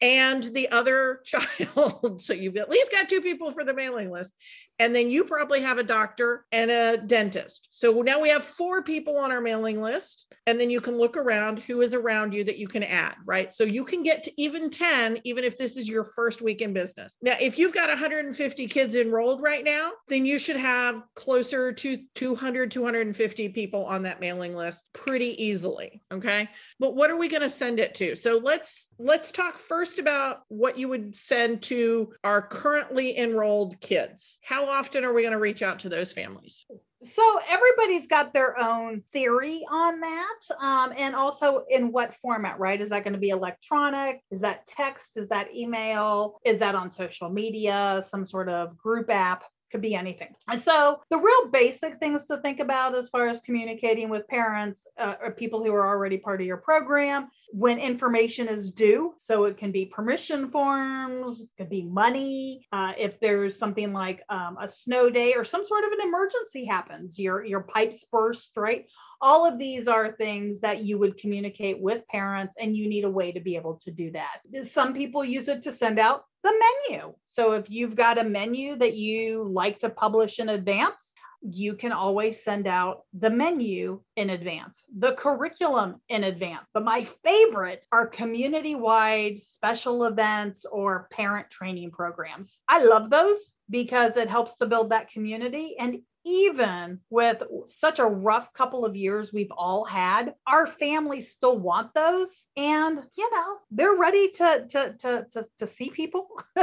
and 0.00 0.42
the 0.42 0.68
other 0.70 1.20
child. 1.24 2.20
so 2.20 2.32
you've 2.32 2.56
at 2.56 2.68
least 2.68 2.90
got 2.90 3.08
two 3.08 3.20
people 3.20 3.52
for 3.52 3.62
the 3.62 3.74
mailing 3.74 4.10
list. 4.10 4.32
And 4.80 4.94
then 4.94 5.10
you 5.10 5.24
probably 5.24 5.60
have 5.60 5.78
a 5.78 5.82
doctor 5.82 6.44
and 6.52 6.70
a 6.70 6.96
dentist. 6.96 7.68
So 7.70 7.90
now 8.08 8.18
we 8.18 8.30
have 8.30 8.42
four 8.42 8.82
people 8.82 9.18
on 9.18 9.30
our 9.30 9.42
mailing 9.42 9.82
list. 9.82 10.24
And 10.46 10.58
then 10.58 10.70
you 10.70 10.80
can 10.80 10.96
look 10.96 11.18
around 11.18 11.58
who 11.58 11.82
is 11.82 11.92
around 11.92 12.32
you 12.32 12.42
that 12.44 12.56
you 12.56 12.66
can 12.66 12.82
add, 12.82 13.16
right? 13.26 13.52
So 13.52 13.64
you 13.64 13.84
can 13.84 14.02
get 14.02 14.22
to 14.22 14.32
even 14.40 14.70
10, 14.70 15.18
even 15.24 15.44
if 15.44 15.58
this 15.58 15.76
is 15.76 15.86
your 15.86 16.04
first 16.04 16.40
week 16.40 16.62
in 16.62 16.72
business. 16.72 17.18
Now, 17.20 17.36
if 17.38 17.58
you've 17.58 17.74
got 17.74 17.90
150 17.90 18.66
kids 18.66 18.94
enrolled 18.94 19.42
right 19.42 19.62
now, 19.62 19.90
then 20.08 20.24
you 20.24 20.38
should 20.38 20.56
have 20.56 21.02
closer 21.16 21.70
to 21.70 21.98
200, 22.14 22.70
250 22.70 23.50
people 23.50 23.84
on 23.84 24.04
that 24.04 24.20
mailing 24.20 24.56
list 24.56 24.88
pretty 24.94 25.44
easily. 25.44 26.00
Okay. 26.10 26.48
But 26.80 26.96
what 26.96 27.10
are 27.10 27.18
we 27.18 27.28
going 27.28 27.42
to 27.42 27.50
send 27.50 27.78
it 27.78 27.94
to? 27.96 28.16
So 28.16 28.40
let's 28.42 28.88
let's 28.98 29.30
talk 29.30 29.58
first 29.58 29.98
about 29.98 30.44
what 30.48 30.78
you 30.78 30.88
would 30.88 31.14
send 31.14 31.60
to 31.64 32.14
our 32.24 32.40
currently 32.40 33.18
enrolled 33.18 33.78
kids. 33.82 34.38
How 34.40 34.64
often 34.64 35.04
are 35.04 35.12
we 35.12 35.20
going 35.20 35.32
to 35.32 35.38
reach 35.38 35.60
out 35.60 35.80
to 35.80 35.90
those 35.90 36.10
families? 36.10 36.64
So 37.00 37.40
everybody's 37.48 38.06
got 38.06 38.32
their 38.32 38.58
own 38.58 39.02
theory 39.12 39.64
on 39.70 40.00
that 40.00 40.40
um, 40.60 40.92
and 40.96 41.14
also 41.14 41.64
in 41.70 41.92
what 41.92 42.14
format 42.14 42.58
right? 42.58 42.80
Is 42.80 42.88
that 42.90 43.04
going 43.04 43.12
to 43.12 43.20
be 43.20 43.30
electronic? 43.30 44.22
Is 44.30 44.40
that 44.40 44.66
text? 44.66 45.16
Is 45.16 45.28
that 45.28 45.54
email? 45.54 46.40
Is 46.44 46.58
that 46.58 46.74
on 46.74 46.90
social 46.90 47.30
media? 47.30 48.02
Some 48.04 48.26
sort 48.26 48.48
of 48.48 48.76
group 48.76 49.10
app 49.10 49.44
could 49.70 49.80
be 49.80 49.94
anything. 49.94 50.34
And 50.48 50.60
so 50.60 51.00
the 51.10 51.18
real 51.18 51.50
basic 51.50 51.98
things 51.98 52.26
to 52.26 52.38
think 52.38 52.60
about 52.60 52.94
as 52.94 53.08
far 53.08 53.28
as 53.28 53.40
communicating 53.40 54.08
with 54.08 54.26
parents 54.28 54.86
uh, 54.98 55.14
or 55.22 55.30
people 55.32 55.62
who 55.62 55.72
are 55.74 55.86
already 55.86 56.18
part 56.18 56.40
of 56.40 56.46
your 56.46 56.56
program 56.56 57.28
when 57.50 57.78
information 57.78 58.48
is 58.48 58.72
due. 58.72 59.14
So 59.16 59.44
it 59.44 59.56
can 59.58 59.72
be 59.72 59.86
permission 59.86 60.50
forms, 60.50 61.48
could 61.56 61.70
be 61.70 61.82
money. 61.82 62.66
Uh, 62.72 62.92
if 62.98 63.20
there's 63.20 63.58
something 63.58 63.92
like 63.92 64.22
um, 64.28 64.56
a 64.60 64.68
snow 64.68 65.10
day 65.10 65.34
or 65.34 65.44
some 65.44 65.64
sort 65.64 65.84
of 65.84 65.92
an 65.92 66.06
emergency 66.06 66.64
happens, 66.64 67.18
your 67.18 67.44
your 67.44 67.62
pipes 67.62 68.04
burst, 68.10 68.52
right? 68.56 68.86
all 69.20 69.46
of 69.46 69.58
these 69.58 69.88
are 69.88 70.12
things 70.12 70.60
that 70.60 70.84
you 70.84 70.98
would 70.98 71.18
communicate 71.18 71.80
with 71.80 72.06
parents 72.08 72.54
and 72.60 72.76
you 72.76 72.88
need 72.88 73.04
a 73.04 73.10
way 73.10 73.32
to 73.32 73.40
be 73.40 73.56
able 73.56 73.74
to 73.74 73.90
do 73.90 74.10
that 74.12 74.38
some 74.62 74.94
people 74.94 75.24
use 75.24 75.48
it 75.48 75.62
to 75.62 75.72
send 75.72 75.98
out 75.98 76.24
the 76.48 76.64
menu 76.90 77.12
so 77.24 77.52
if 77.52 77.70
you've 77.70 77.94
got 77.94 78.18
a 78.18 78.24
menu 78.24 78.76
that 78.76 78.94
you 78.94 79.44
like 79.44 79.78
to 79.78 79.90
publish 79.90 80.38
in 80.38 80.48
advance 80.48 81.14
you 81.42 81.74
can 81.74 81.92
always 81.92 82.42
send 82.42 82.66
out 82.66 83.02
the 83.12 83.30
menu 83.30 84.00
in 84.16 84.30
advance, 84.30 84.84
the 84.98 85.12
curriculum 85.12 86.00
in 86.08 86.24
advance. 86.24 86.66
But 86.74 86.84
my 86.84 87.06
favorite 87.24 87.86
are 87.92 88.06
community 88.06 88.74
wide 88.74 89.38
special 89.38 90.04
events 90.04 90.66
or 90.70 91.08
parent 91.12 91.48
training 91.50 91.92
programs. 91.92 92.60
I 92.68 92.82
love 92.82 93.10
those 93.10 93.52
because 93.70 94.16
it 94.16 94.28
helps 94.28 94.56
to 94.56 94.66
build 94.66 94.90
that 94.90 95.10
community. 95.10 95.76
And 95.78 96.00
even 96.28 97.00
with 97.08 97.42
such 97.66 97.98
a 97.98 98.04
rough 98.04 98.52
couple 98.52 98.84
of 98.84 98.94
years 98.94 99.32
we've 99.32 99.50
all 99.56 99.84
had, 99.84 100.34
our 100.46 100.66
families 100.66 101.30
still 101.30 101.58
want 101.58 101.94
those. 101.94 102.46
And, 102.56 103.02
you 103.16 103.30
know, 103.32 103.56
they're 103.70 103.96
ready 103.96 104.30
to, 104.32 104.66
to, 104.68 104.94
to, 104.98 105.26
to, 105.32 105.44
to 105.58 105.66
see 105.66 105.88
people. 105.88 106.28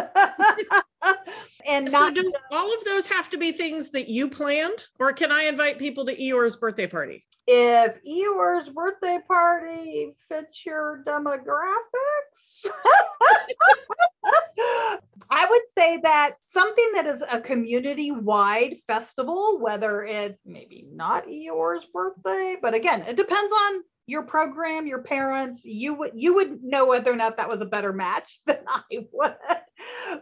and 1.67 1.89
so 1.89 2.11
do 2.11 2.31
all 2.51 2.73
of 2.73 2.83
those 2.83 3.07
have 3.07 3.29
to 3.29 3.37
be 3.37 3.51
things 3.51 3.89
that 3.91 4.09
you 4.09 4.27
planned 4.27 4.85
or 4.99 5.13
can 5.13 5.31
i 5.31 5.43
invite 5.43 5.77
people 5.77 6.05
to 6.05 6.15
eeyore's 6.15 6.55
birthday 6.55 6.87
party 6.87 7.23
if 7.47 8.03
eeyore's 8.03 8.69
birthday 8.69 9.19
party 9.27 10.15
fits 10.27 10.65
your 10.65 11.03
demographics 11.05 12.65
I 15.29 15.45
would 15.49 15.67
say 15.73 15.99
that 16.03 16.35
something 16.45 16.91
that 16.93 17.07
is 17.07 17.23
a 17.29 17.39
community 17.39 18.11
wide 18.11 18.77
festival, 18.87 19.59
whether 19.59 20.03
it's 20.03 20.41
maybe 20.45 20.87
not 20.91 21.27
Eeyore's 21.27 21.85
birthday, 21.85 22.57
but 22.61 22.73
again, 22.73 23.01
it 23.01 23.17
depends 23.17 23.51
on 23.51 23.81
your 24.07 24.23
program, 24.23 24.85
your 24.85 25.01
parents, 25.01 25.65
you 25.65 25.95
would 25.95 26.11
you 26.15 26.35
would 26.35 26.63
know 26.63 26.85
whether 26.85 27.11
or 27.11 27.15
not 27.15 27.37
that 27.37 27.49
was 27.49 27.61
a 27.61 27.65
better 27.65 27.91
match 27.91 28.39
than 28.45 28.59
I 28.67 29.07
would. 29.11 29.35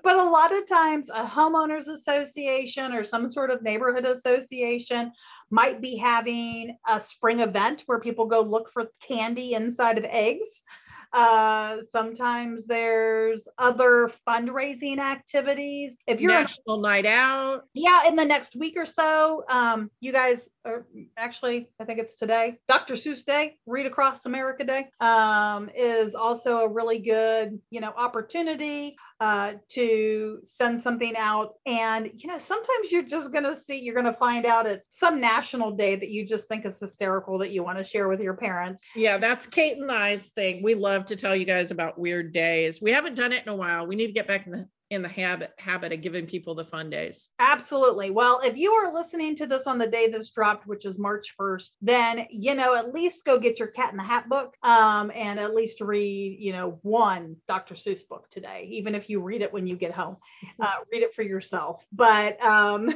But 0.04 0.16
a 0.16 0.24
lot 0.24 0.54
of 0.54 0.68
times 0.68 1.10
a 1.10 1.24
homeowners 1.26 1.88
association 1.88 2.94
or 2.94 3.04
some 3.04 3.30
sort 3.30 3.52
of 3.52 3.62
neighborhood 3.62 4.06
association 4.06 5.12
might 5.50 5.82
be 5.82 5.96
having 5.98 6.78
a 6.88 7.00
spring 7.00 7.40
event 7.40 7.84
where 7.86 8.00
people 8.00 8.26
go 8.26 8.42
look 8.42 8.72
for 8.72 8.88
candy 9.08 9.54
inside 9.54 9.98
of 9.98 10.06
eggs. 10.06 10.64
Uh, 11.14 11.78
sometimes 11.92 12.66
there's 12.66 13.48
other 13.60 14.12
fundraising 14.28 14.98
activities. 14.98 15.98
If 16.08 16.22
you're 16.22 16.32
national 16.32 16.82
night 16.82 17.06
out, 17.06 17.66
yeah, 17.76 18.08
in 18.08 18.16
the 18.16 18.26
next 18.26 18.56
week 18.56 18.76
or 18.76 18.86
so, 18.88 19.44
um, 19.48 19.92
you 20.00 20.12
guys 20.12 20.50
are 20.66 20.86
actually, 21.18 21.70
I 21.80 21.86
think 21.86 22.00
it's 22.00 22.16
today, 22.16 22.58
Dr. 22.68 22.96
Seuss 22.96 23.26
Day, 23.26 23.58
Read 23.66 23.86
Across 23.86 24.26
America 24.26 24.64
Day, 24.64 24.88
um, 25.00 25.70
is 25.76 26.16
also 26.16 26.60
a 26.60 26.68
really 26.68 27.00
good, 27.00 27.60
you 27.70 27.82
know, 27.82 27.94
opportunity 27.96 28.96
uh, 29.20 29.54
to 29.70 30.40
send 30.44 30.82
something 30.82 31.16
out. 31.16 31.54
And, 31.66 32.10
you 32.16 32.28
know, 32.28 32.38
sometimes 32.38 32.92
you're 32.92 33.04
just 33.04 33.32
going 33.32 33.46
to 33.46 33.56
see, 33.56 33.80
you're 33.80 33.94
going 33.94 34.06
to 34.06 34.14
find 34.14 34.46
out 34.46 34.66
it's 34.66 34.88
some 34.92 35.22
national 35.22 35.72
day 35.72 35.96
that 35.96 36.10
you 36.10 36.26
just 36.26 36.48
think 36.48 36.66
is 36.66 36.80
hysterical 36.80 37.38
that 37.40 37.52
you 37.52 37.64
want 37.64 37.78
to 37.78 37.84
share 37.84 38.08
with 38.08 38.20
your 38.20 38.36
parents. 38.36 38.84
Yeah, 38.96 39.18
that's 39.18 39.48
Kate 39.48 39.78
and 39.78 39.92
I's 39.92 40.30
thing. 40.30 40.62
We 40.64 40.74
love 40.74 41.06
to 41.08 41.16
tell 41.16 41.36
you 41.36 41.46
guys 41.46 41.72
about 41.72 41.98
weird 41.98 42.34
days. 42.34 42.82
We 42.82 42.92
haven't 42.92 43.16
done 43.16 43.32
it 43.32 43.44
in 43.44 43.50
a 43.50 43.56
while. 43.56 43.88
We 43.88 43.96
need 43.96 44.08
to 44.08 44.14
get 44.14 44.28
back 44.28 44.46
in 44.46 44.52
the 44.52 44.68
in 44.94 45.02
the 45.02 45.08
habit 45.08 45.52
habit 45.58 45.92
of 45.92 46.02
giving 46.02 46.26
people 46.26 46.56
the 46.56 46.66
fun 46.66 46.90
days. 46.90 47.30
Absolutely. 47.40 48.10
Well, 48.12 48.42
if 48.44 48.58
you 48.58 48.72
are 48.72 48.94
listening 48.94 49.36
to 49.38 49.48
this 49.48 49.68
on 49.68 49.78
the 49.78 49.88
day 49.88 50.08
this 50.08 50.30
dropped, 50.30 50.68
which 50.68 50.86
is 50.86 50.98
March 50.98 51.36
1st, 51.40 51.70
then 51.82 52.26
you 52.30 52.56
know 52.56 52.76
at 52.76 52.94
least 52.94 53.26
go 53.26 53.40
get 53.40 53.60
your 53.60 53.70
cat 53.70 53.92
in 53.92 53.98
the 53.98 54.04
hat 54.04 54.30
book 54.30 54.56
um, 54.64 55.12
and 55.14 55.40
at 55.40 55.56
least 55.56 55.82
read 55.82 56.38
you 56.40 56.54
know 56.54 56.80
one 56.82 57.36
Dr. 57.48 57.76
Seuss 57.76 58.08
book 58.08 58.30
today, 58.30 58.68
even 58.72 58.96
if 58.96 59.10
you 59.10 59.22
read 59.22 59.42
it 59.42 59.52
when 59.52 59.68
you 59.68 59.76
get 59.76 59.94
home. 59.94 60.18
Uh, 60.60 60.74
read 60.92 61.04
it 61.04 61.16
for 61.16 61.24
yourself. 61.24 61.86
But 61.92 62.42
um, 62.44 62.94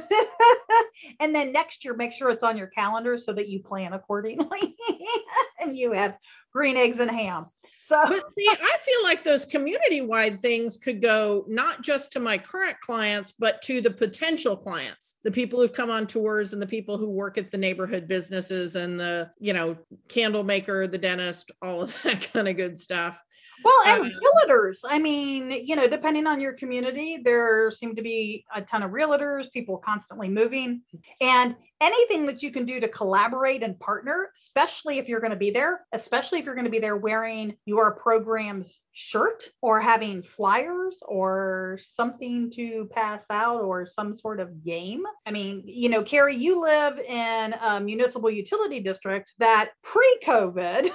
and 1.20 1.34
then 1.34 1.52
next 1.52 1.84
year, 1.84 1.94
make 1.94 2.12
sure 2.12 2.30
it's 2.30 2.44
on 2.44 2.56
your 2.56 2.68
calendar 2.68 3.18
so 3.18 3.32
that 3.32 3.48
you 3.48 3.60
plan 3.60 3.92
accordingly 3.92 4.76
and 5.60 5.76
you 5.76 5.92
have 5.92 6.16
green 6.52 6.76
eggs 6.76 7.00
and 7.00 7.10
ham. 7.10 7.46
So 7.88 7.98
but 8.06 8.22
see, 8.38 8.46
I 8.46 8.76
feel 8.84 9.02
like 9.02 9.24
those 9.24 9.46
community-wide 9.46 10.42
things 10.42 10.76
could 10.76 11.00
go 11.00 11.46
not 11.48 11.80
just 11.80 12.12
to 12.12 12.20
my 12.20 12.36
current 12.36 12.78
clients, 12.82 13.32
but 13.32 13.62
to 13.62 13.80
the 13.80 13.90
potential 13.90 14.58
clients, 14.58 15.14
the 15.24 15.30
people 15.30 15.58
who've 15.58 15.72
come 15.72 15.88
on 15.88 16.06
tours 16.06 16.52
and 16.52 16.60
the 16.60 16.66
people 16.66 16.98
who 16.98 17.08
work 17.08 17.38
at 17.38 17.50
the 17.50 17.56
neighborhood 17.56 18.06
businesses 18.06 18.76
and 18.76 19.00
the, 19.00 19.30
you 19.38 19.54
know, 19.54 19.74
candle 20.06 20.44
maker, 20.44 20.86
the 20.86 20.98
dentist, 20.98 21.50
all 21.62 21.80
of 21.80 21.96
that 22.02 22.30
kind 22.34 22.46
of 22.46 22.58
good 22.58 22.78
stuff. 22.78 23.22
Well, 23.64 23.82
and 23.86 24.04
um, 24.04 24.12
realtors. 24.12 24.80
I 24.84 24.98
mean, 24.98 25.50
you 25.50 25.76
know, 25.76 25.88
depending 25.88 26.26
on 26.26 26.40
your 26.40 26.52
community, 26.52 27.18
there 27.22 27.70
seem 27.70 27.94
to 27.96 28.02
be 28.02 28.44
a 28.54 28.62
ton 28.62 28.82
of 28.82 28.90
realtors, 28.90 29.50
people 29.52 29.78
constantly 29.78 30.28
moving, 30.28 30.82
and 31.20 31.56
anything 31.80 32.26
that 32.26 32.42
you 32.42 32.50
can 32.50 32.64
do 32.64 32.80
to 32.80 32.88
collaborate 32.88 33.62
and 33.62 33.78
partner, 33.78 34.30
especially 34.36 34.98
if 34.98 35.08
you're 35.08 35.20
going 35.20 35.30
to 35.30 35.36
be 35.36 35.50
there, 35.50 35.80
especially 35.92 36.38
if 36.38 36.44
you're 36.44 36.54
going 36.54 36.64
to 36.64 36.70
be 36.70 36.78
there 36.78 36.96
wearing 36.96 37.54
your 37.66 37.94
program's 37.94 38.80
shirt 38.92 39.44
or 39.62 39.80
having 39.80 40.22
flyers 40.22 40.98
or 41.02 41.78
something 41.80 42.50
to 42.50 42.86
pass 42.92 43.26
out 43.30 43.62
or 43.62 43.86
some 43.86 44.12
sort 44.12 44.40
of 44.40 44.64
game. 44.64 45.04
I 45.24 45.30
mean, 45.30 45.62
you 45.64 45.88
know, 45.88 46.02
Carrie, 46.02 46.34
you 46.34 46.60
live 46.60 46.98
in 46.98 47.54
a 47.62 47.80
municipal 47.80 48.30
utility 48.30 48.80
district 48.80 49.34
that 49.38 49.70
pre 49.82 50.18
COVID 50.24 50.90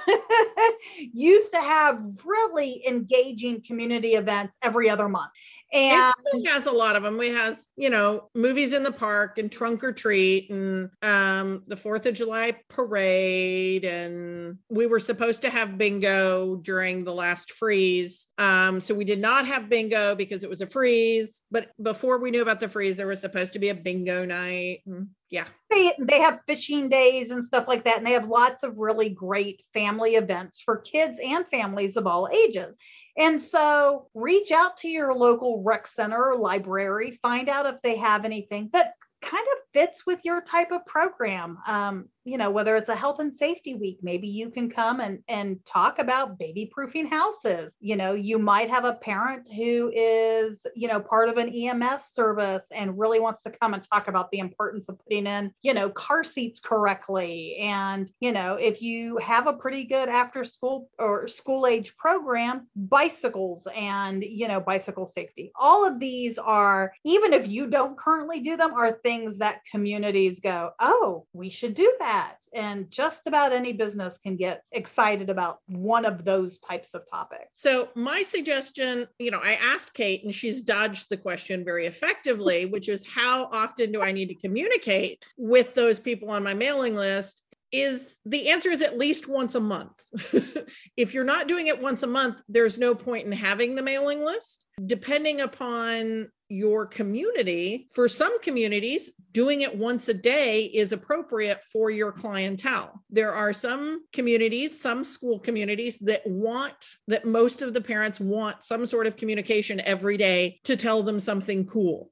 used 1.14 1.52
to 1.52 1.60
have 1.60 1.98
really 2.26 2.53
engaging 2.58 3.62
community 3.62 4.14
events 4.14 4.56
every 4.62 4.88
other 4.90 5.08
month. 5.08 5.30
And 5.72 6.14
it 6.32 6.46
has 6.46 6.66
a 6.66 6.72
lot 6.72 6.94
of 6.94 7.02
them. 7.02 7.18
We 7.18 7.30
has, 7.30 7.66
you 7.76 7.90
know, 7.90 8.30
movies 8.34 8.72
in 8.72 8.84
the 8.84 8.92
park 8.92 9.38
and 9.38 9.50
trunk 9.50 9.82
or 9.82 9.92
treat 9.92 10.48
and 10.50 10.88
um, 11.02 11.64
the 11.66 11.76
Fourth 11.76 12.06
of 12.06 12.14
July 12.14 12.56
parade. 12.68 13.84
And 13.84 14.58
we 14.68 14.86
were 14.86 15.00
supposed 15.00 15.42
to 15.42 15.50
have 15.50 15.76
bingo 15.76 16.56
during 16.56 17.02
the 17.02 17.14
last 17.14 17.50
freeze. 17.52 18.28
Um, 18.38 18.80
so 18.80 18.94
we 18.94 19.04
did 19.04 19.20
not 19.20 19.48
have 19.48 19.68
bingo 19.68 20.14
because 20.14 20.44
it 20.44 20.50
was 20.50 20.60
a 20.60 20.66
freeze. 20.66 21.42
But 21.50 21.70
before 21.82 22.18
we 22.18 22.30
knew 22.30 22.42
about 22.42 22.60
the 22.60 22.68
freeze, 22.68 22.96
there 22.96 23.08
was 23.08 23.20
supposed 23.20 23.54
to 23.54 23.58
be 23.58 23.70
a 23.70 23.74
bingo 23.74 24.24
night. 24.24 24.82
And 24.86 25.08
yeah. 25.30 25.46
They 25.70 25.92
they 25.98 26.20
have 26.20 26.40
fishing 26.46 26.88
days 26.88 27.30
and 27.30 27.44
stuff 27.44 27.66
like 27.66 27.84
that. 27.84 27.98
And 27.98 28.06
they 28.06 28.12
have 28.12 28.28
lots 28.28 28.62
of 28.62 28.78
really 28.78 29.10
great 29.10 29.64
family 29.72 30.16
events 30.16 30.60
for 30.60 30.78
kids 30.78 31.18
and 31.22 31.46
families 31.48 31.96
of 31.96 32.06
all 32.06 32.28
ages. 32.32 32.76
And 33.16 33.40
so 33.40 34.08
reach 34.14 34.50
out 34.50 34.76
to 34.78 34.88
your 34.88 35.14
local 35.14 35.62
rec 35.64 35.86
center 35.86 36.30
or 36.30 36.36
library, 36.36 37.12
find 37.22 37.48
out 37.48 37.66
if 37.66 37.80
they 37.82 37.96
have 37.96 38.24
anything 38.24 38.70
that 38.72 38.94
kind 39.22 39.46
of 39.52 39.63
fits 39.74 40.06
with 40.06 40.24
your 40.24 40.40
type 40.40 40.70
of 40.70 40.86
program. 40.86 41.58
Um, 41.66 42.08
you 42.24 42.38
know, 42.38 42.50
whether 42.50 42.74
it's 42.76 42.88
a 42.88 42.96
health 42.96 43.20
and 43.20 43.34
safety 43.36 43.74
week, 43.74 43.98
maybe 44.02 44.26
you 44.26 44.48
can 44.48 44.70
come 44.70 45.00
and, 45.00 45.18
and 45.28 45.62
talk 45.66 45.98
about 45.98 46.38
baby 46.38 46.70
proofing 46.72 47.06
houses. 47.06 47.76
You 47.80 47.96
know, 47.96 48.14
you 48.14 48.38
might 48.38 48.70
have 48.70 48.86
a 48.86 48.94
parent 48.94 49.46
who 49.52 49.92
is, 49.94 50.66
you 50.74 50.88
know, 50.88 51.00
part 51.00 51.28
of 51.28 51.36
an 51.36 51.50
EMS 51.50 52.04
service 52.14 52.68
and 52.74 52.98
really 52.98 53.20
wants 53.20 53.42
to 53.42 53.50
come 53.50 53.74
and 53.74 53.82
talk 53.82 54.08
about 54.08 54.30
the 54.30 54.38
importance 54.38 54.88
of 54.88 54.98
putting 55.00 55.26
in, 55.26 55.52
you 55.62 55.74
know, 55.74 55.90
car 55.90 56.24
seats 56.24 56.60
correctly. 56.60 57.56
And, 57.56 58.10
you 58.20 58.32
know, 58.32 58.54
if 58.54 58.80
you 58.80 59.18
have 59.18 59.46
a 59.46 59.52
pretty 59.52 59.84
good 59.84 60.08
after 60.08 60.44
school 60.44 60.88
or 60.98 61.28
school 61.28 61.66
age 61.66 61.94
program, 61.98 62.68
bicycles 62.74 63.68
and, 63.76 64.24
you 64.24 64.48
know, 64.48 64.60
bicycle 64.60 65.06
safety. 65.06 65.52
All 65.56 65.86
of 65.86 66.00
these 66.00 66.38
are, 66.38 66.94
even 67.04 67.34
if 67.34 67.48
you 67.48 67.66
don't 67.66 67.98
currently 67.98 68.40
do 68.40 68.56
them, 68.56 68.72
are 68.72 68.92
things 68.92 69.36
that 69.38 69.63
communities 69.70 70.40
go, 70.40 70.72
oh, 70.80 71.26
we 71.32 71.48
should 71.48 71.74
do 71.74 71.92
that. 72.00 72.38
And 72.54 72.90
just 72.90 73.26
about 73.26 73.52
any 73.52 73.72
business 73.72 74.18
can 74.18 74.36
get 74.36 74.62
excited 74.72 75.30
about 75.30 75.58
one 75.66 76.04
of 76.04 76.24
those 76.24 76.58
types 76.58 76.94
of 76.94 77.02
topics. 77.10 77.44
So, 77.54 77.88
my 77.94 78.22
suggestion, 78.22 79.06
you 79.18 79.30
know, 79.30 79.40
I 79.42 79.52
asked 79.54 79.94
Kate 79.94 80.24
and 80.24 80.34
she's 80.34 80.62
dodged 80.62 81.08
the 81.08 81.16
question 81.16 81.64
very 81.64 81.86
effectively, 81.86 82.66
which 82.66 82.88
is 82.88 83.04
how 83.06 83.48
often 83.52 83.92
do 83.92 84.02
I 84.02 84.12
need 84.12 84.28
to 84.28 84.34
communicate 84.34 85.22
with 85.36 85.74
those 85.74 86.00
people 86.00 86.30
on 86.30 86.42
my 86.42 86.54
mailing 86.54 86.94
list? 86.94 87.42
Is 87.74 88.18
the 88.24 88.50
answer 88.50 88.70
is 88.70 88.82
at 88.82 88.98
least 88.98 89.28
once 89.28 89.54
a 89.54 89.60
month. 89.60 90.02
if 90.96 91.12
you're 91.12 91.24
not 91.24 91.48
doing 91.48 91.66
it 91.66 91.80
once 91.80 92.02
a 92.02 92.06
month, 92.06 92.42
there's 92.48 92.78
no 92.78 92.94
point 92.94 93.26
in 93.26 93.32
having 93.32 93.74
the 93.74 93.82
mailing 93.82 94.24
list. 94.24 94.64
Depending 94.86 95.40
upon 95.40 96.28
your 96.48 96.86
community, 96.86 97.88
for 97.94 98.08
some 98.08 98.40
communities, 98.40 99.10
doing 99.32 99.62
it 99.62 99.76
once 99.76 100.08
a 100.08 100.14
day 100.14 100.64
is 100.64 100.92
appropriate 100.92 101.62
for 101.72 101.90
your 101.90 102.12
clientele. 102.12 103.02
There 103.10 103.32
are 103.32 103.52
some 103.52 104.04
communities, 104.12 104.80
some 104.80 105.04
school 105.04 105.38
communities 105.38 105.98
that 106.02 106.22
want, 106.26 106.74
that 107.08 107.24
most 107.24 107.62
of 107.62 107.72
the 107.72 107.80
parents 107.80 108.20
want 108.20 108.62
some 108.62 108.86
sort 108.86 109.06
of 109.06 109.16
communication 109.16 109.80
every 109.80 110.16
day 110.16 110.60
to 110.64 110.76
tell 110.76 111.02
them 111.02 111.18
something 111.18 111.66
cool. 111.66 112.10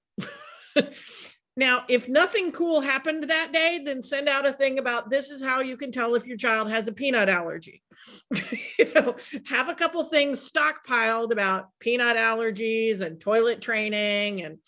Now, 1.56 1.84
if 1.88 2.08
nothing 2.08 2.50
cool 2.52 2.80
happened 2.80 3.24
that 3.24 3.52
day, 3.52 3.80
then 3.84 4.02
send 4.02 4.26
out 4.26 4.46
a 4.46 4.52
thing 4.52 4.78
about 4.78 5.10
this 5.10 5.30
is 5.30 5.42
how 5.42 5.60
you 5.60 5.76
can 5.76 5.92
tell 5.92 6.14
if 6.14 6.26
your 6.26 6.38
child 6.38 6.70
has 6.70 6.88
a 6.88 6.92
peanut 6.92 7.28
allergy. 7.28 7.82
you 8.78 8.92
know, 8.94 9.14
have 9.46 9.68
a 9.68 9.74
couple 9.74 10.02
things 10.04 10.50
stockpiled 10.50 11.30
about 11.30 11.68
peanut 11.78 12.16
allergies 12.16 13.02
and 13.02 13.20
toilet 13.20 13.60
training 13.60 14.42
and 14.42 14.58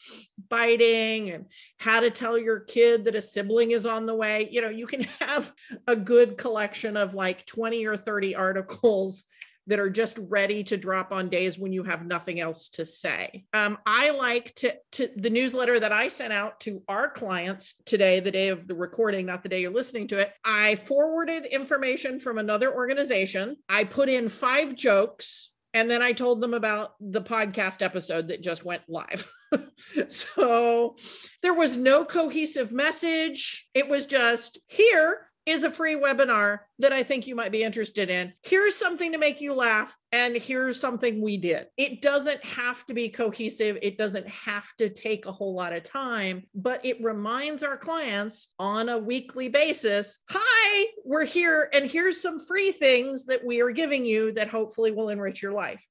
biting 0.49 1.31
and 1.31 1.47
how 1.79 2.01
to 2.01 2.11
tell 2.11 2.39
your 2.39 2.61
kid 2.61 3.07
that 3.07 3.17
a 3.17 3.23
sibling 3.23 3.71
is 3.71 3.87
on 3.87 4.05
the 4.05 4.15
way. 4.15 4.49
You 4.51 4.61
know, 4.61 4.69
you 4.69 4.87
can 4.87 5.03
have 5.21 5.53
a 5.87 5.97
good 5.97 6.37
collection 6.37 6.97
of 6.97 7.15
like 7.15 7.47
20 7.47 7.87
or 7.87 7.97
30 7.97 8.35
articles 8.35 9.25
that 9.67 9.81
are 9.81 9.91
just 9.91 10.19
ready 10.19 10.63
to 10.65 10.77
drop 10.77 11.13
on 11.13 11.29
days 11.29 11.59
when 11.59 11.73
you 11.73 11.83
have 11.83 12.07
nothing 12.07 12.41
else 12.41 12.69
to 12.71 12.85
say. 12.85 13.45
Um, 13.55 13.79
I 13.87 14.11
like 14.11 14.55
to, 14.57 14.75
to 14.93 15.09
the 15.17 15.31
newsletter 15.31 15.81
that 15.81 15.93
I 15.93 16.09
sent 16.09 16.33
out 16.33 16.61
to 16.61 16.83
our 16.89 17.11
clients 17.11 17.83
today, 17.85 18.21
the 18.21 18.31
day 18.31 18.49
of 18.49 18.67
the 18.67 18.75
recording, 18.75 19.27
not 19.27 19.43
the 19.43 19.49
day 19.49 19.61
you're 19.61 19.73
listening 19.73 20.09
to 20.09 20.19
it. 20.19 20.33
I 20.45 20.77
forwarded 20.77 21.47
information 21.47 22.19
from 22.19 22.39
another 22.39 22.75
organization. 22.75 23.57
I 23.69 23.85
put 23.85 24.09
in 24.09 24.29
five 24.29 24.75
jokes 24.75 25.51
and 25.73 25.91
then 25.91 26.03
I 26.03 26.13
told 26.13 26.41
them 26.41 26.55
about 26.55 26.93
the 27.01 27.23
podcast 27.23 27.83
episode 27.83 28.29
that 28.29 28.43
just 28.43 28.65
went 28.65 28.83
live. 28.89 29.31
so 30.09 30.97
there 31.43 31.55
was 31.55 31.77
no 31.77 32.05
cohesive 32.05 32.71
message. 32.71 33.69
It 33.75 33.89
was 33.89 34.07
just 34.07 34.59
here 34.69 35.27
is 35.47 35.65
a 35.65 35.71
free 35.71 35.95
webinar 35.95 36.61
that 36.79 36.93
I 36.93 37.03
think 37.03 37.27
you 37.27 37.35
might 37.35 37.53
be 37.53 37.63
interested 37.63 38.11
in. 38.11 38.33
Here's 38.43 38.75
something 38.75 39.13
to 39.13 39.19
make 39.19 39.41
you 39.41 39.55
laugh, 39.55 39.97
and 40.13 40.37
here's 40.37 40.81
something 40.81 41.21
we 41.21 41.37
did. 41.37 41.67
It 41.77 42.03
doesn't 42.03 42.45
have 42.45 42.85
to 42.87 42.95
be 42.95 43.09
cohesive, 43.11 43.79
it 43.83 43.99
doesn't 43.99 44.29
have 44.29 44.69
to 44.79 44.89
take 44.89 45.27
a 45.27 45.33
whole 45.33 45.55
lot 45.55 45.73
of 45.73 45.83
time, 45.83 46.45
but 46.55 46.85
it 46.85 47.03
reminds 47.03 47.63
our 47.63 47.77
clients 47.77 48.53
on 48.59 48.89
a 48.89 48.99
weekly 48.99 49.49
basis 49.49 50.19
hi, 50.31 50.87
we're 51.05 51.25
here, 51.25 51.69
and 51.73 51.91
here's 51.91 52.21
some 52.21 52.39
free 52.39 52.73
things 52.73 53.25
that 53.27 53.45
we 53.45 53.61
are 53.61 53.71
giving 53.71 54.05
you 54.05 54.33
that 54.33 54.49
hopefully 54.49 54.91
will 54.91 55.11
enrich 55.11 55.43
your 55.43 55.53
life. 55.53 55.87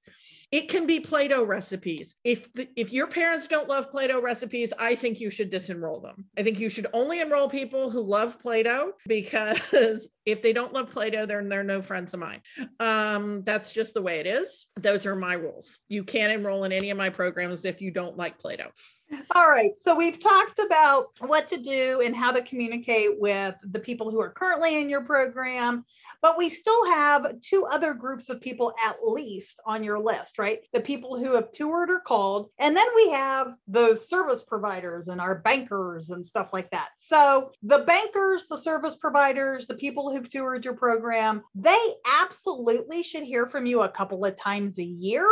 It 0.54 0.70
can 0.70 0.86
be 0.86 1.00
Play-Doh 1.00 1.46
recipes. 1.46 2.14
If 2.24 2.54
the, 2.54 2.70
if 2.76 2.94
your 2.94 3.08
parents 3.08 3.48
don't 3.48 3.68
love 3.68 3.90
Play-Doh 3.90 4.22
recipes, 4.22 4.72
I 4.78 4.94
think 4.94 5.20
you 5.20 5.32
should 5.32 5.52
disenroll 5.52 6.00
them. 6.00 6.26
I 6.38 6.44
think 6.44 6.60
you 6.60 6.70
should 6.70 6.86
only 6.94 7.22
enroll 7.22 7.50
people 7.50 7.90
who 7.90 8.02
love 8.02 8.38
Play-Doh 8.38 8.92
because 9.08 10.10
if 10.28 10.44
they 10.44 10.54
don't 10.54 10.72
love 10.72 10.92
Play-Doh, 10.92 11.26
then 11.26 11.50
they're 11.50 11.64
no 11.64 11.82
friends 11.82 12.14
of 12.14 12.20
mine. 12.20 12.42
Um, 12.80 13.42
that's 13.44 13.74
just 13.74 13.96
the 13.96 14.04
way 14.04 14.20
it 14.20 14.28
is. 14.28 14.68
Those 14.80 15.08
are 15.08 15.16
my 15.16 15.34
rules. 15.34 15.80
You 15.88 16.04
can't 16.04 16.32
enroll 16.32 16.66
in 16.66 16.72
any 16.72 16.92
of 16.92 17.00
my 17.00 17.10
programs 17.10 17.66
if 17.66 17.82
you 17.82 17.90
don't 17.90 18.16
like 18.16 18.38
Play-Doh. 18.38 18.70
All 19.36 19.50
right. 19.50 19.78
So 19.78 19.96
we've 19.96 20.20
talked 20.20 20.60
about 20.60 21.08
what 21.20 21.48
to 21.50 21.58
do 21.58 22.02
and 22.04 22.16
how 22.16 22.32
to 22.32 22.42
communicate 22.42 23.20
with 23.20 23.56
the 23.64 23.80
people 23.80 24.12
who 24.12 24.22
are 24.22 24.30
currently 24.30 24.80
in 24.80 24.90
your 24.90 25.02
program, 25.02 25.86
but 26.22 26.38
we 26.38 26.50
still 26.50 26.86
have 26.92 27.40
two 27.42 27.66
other 27.66 27.94
groups 27.94 28.30
of 28.30 28.42
people 28.42 28.74
at 28.84 28.98
least 29.04 29.60
on 29.66 29.84
your 29.84 30.00
list, 30.00 30.40
right? 30.40 30.60
The 30.72 30.82
people 30.82 31.18
who 31.18 31.34
have 31.34 31.52
toured 31.52 31.90
or 31.90 32.00
called, 32.00 32.50
and 32.60 32.76
then 32.78 32.88
we 32.96 33.12
have 33.12 33.54
those 33.68 34.08
service 34.08 34.44
providers 34.44 35.08
and 35.08 35.20
our 35.20 35.36
bankers 35.40 36.10
and 36.10 36.26
stuff 36.26 36.54
like 36.54 36.70
that. 36.72 36.90
So 36.98 37.52
the 37.64 37.80
bankers, 37.80 38.46
the 38.48 38.58
service 38.58 38.96
providers, 38.96 39.68
the 39.68 39.76
people 39.76 40.12
who've 40.12 40.30
toured 40.30 40.66
your 40.66 40.76
program, 40.76 41.44
they 41.56 41.94
absolutely 42.22 43.04
should 43.04 43.24
hear 43.24 43.48
from 43.48 43.66
you 43.66 43.82
a 43.82 43.90
couple 43.90 44.24
of 44.26 44.36
times 44.36 44.80
a 44.80 44.84
year 44.84 45.28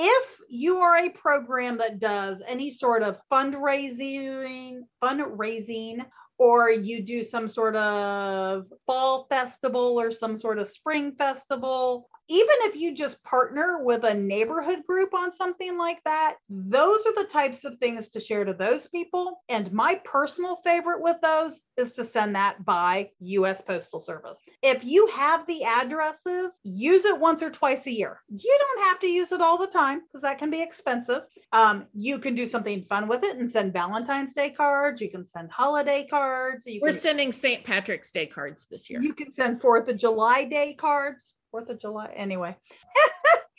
if 0.00 0.38
you 0.48 0.78
are 0.78 0.96
a 0.96 1.10
program 1.10 1.78
that 1.78 1.98
does 1.98 2.40
any 2.46 2.70
sort 2.70 3.02
of 3.02 3.18
fundraising, 3.32 4.82
fundraising, 5.02 6.04
or 6.38 6.70
you 6.70 7.02
do 7.02 7.22
some 7.24 7.48
sort 7.48 7.74
of 7.74 8.66
fall 8.86 9.26
festival 9.28 10.00
or 10.00 10.12
some 10.12 10.36
sort 10.38 10.58
of 10.60 10.68
spring 10.68 11.12
festival, 11.18 12.08
even 12.28 12.54
if 12.60 12.76
you 12.76 12.94
just 12.94 13.24
partner 13.24 13.82
with 13.82 14.04
a 14.04 14.14
neighborhood 14.14 14.84
group 14.86 15.14
on 15.14 15.32
something 15.32 15.78
like 15.78 16.02
that, 16.04 16.36
those 16.50 17.06
are 17.06 17.14
the 17.14 17.28
types 17.28 17.64
of 17.64 17.76
things 17.78 18.08
to 18.10 18.20
share 18.20 18.44
to 18.44 18.52
those 18.52 18.86
people. 18.86 19.42
And 19.48 19.72
my 19.72 20.00
personal 20.04 20.56
favorite 20.56 21.02
with 21.02 21.16
those 21.22 21.60
is 21.76 21.92
to 21.92 22.04
send 22.04 22.34
that 22.34 22.64
by 22.64 23.10
US 23.20 23.62
Postal 23.62 24.00
Service. 24.00 24.42
If 24.62 24.84
you 24.84 25.06
have 25.08 25.46
the 25.46 25.64
addresses, 25.64 26.60
use 26.62 27.04
it 27.04 27.18
once 27.18 27.42
or 27.42 27.50
twice 27.50 27.86
a 27.86 27.92
year. 27.92 28.20
You 28.28 28.58
don't 28.60 28.88
have 28.88 28.98
to 29.00 29.06
use 29.06 29.32
it 29.32 29.40
all 29.40 29.56
the 29.56 29.66
time 29.66 30.00
because 30.00 30.22
that 30.22 30.38
can 30.38 30.50
be 30.50 30.60
expensive. 30.60 31.22
Um, 31.52 31.86
you 31.94 32.18
can 32.18 32.34
do 32.34 32.44
something 32.44 32.84
fun 32.84 33.08
with 33.08 33.24
it 33.24 33.38
and 33.38 33.50
send 33.50 33.72
Valentine's 33.72 34.34
Day 34.34 34.50
cards. 34.50 35.00
You 35.00 35.10
can 35.10 35.24
send 35.24 35.50
holiday 35.50 36.06
cards. 36.08 36.66
We're 36.66 36.92
can, 36.92 37.00
sending 37.00 37.32
St. 37.32 37.64
Patrick's 37.64 38.10
Day 38.10 38.26
cards 38.26 38.66
this 38.70 38.90
year. 38.90 39.00
You 39.00 39.14
can 39.14 39.32
send 39.32 39.62
Fourth 39.62 39.88
of 39.88 39.96
July 39.96 40.44
Day 40.44 40.74
cards. 40.74 41.34
Fourth 41.50 41.68
of 41.68 41.80
July. 41.80 42.10
Anyway. 42.14 42.56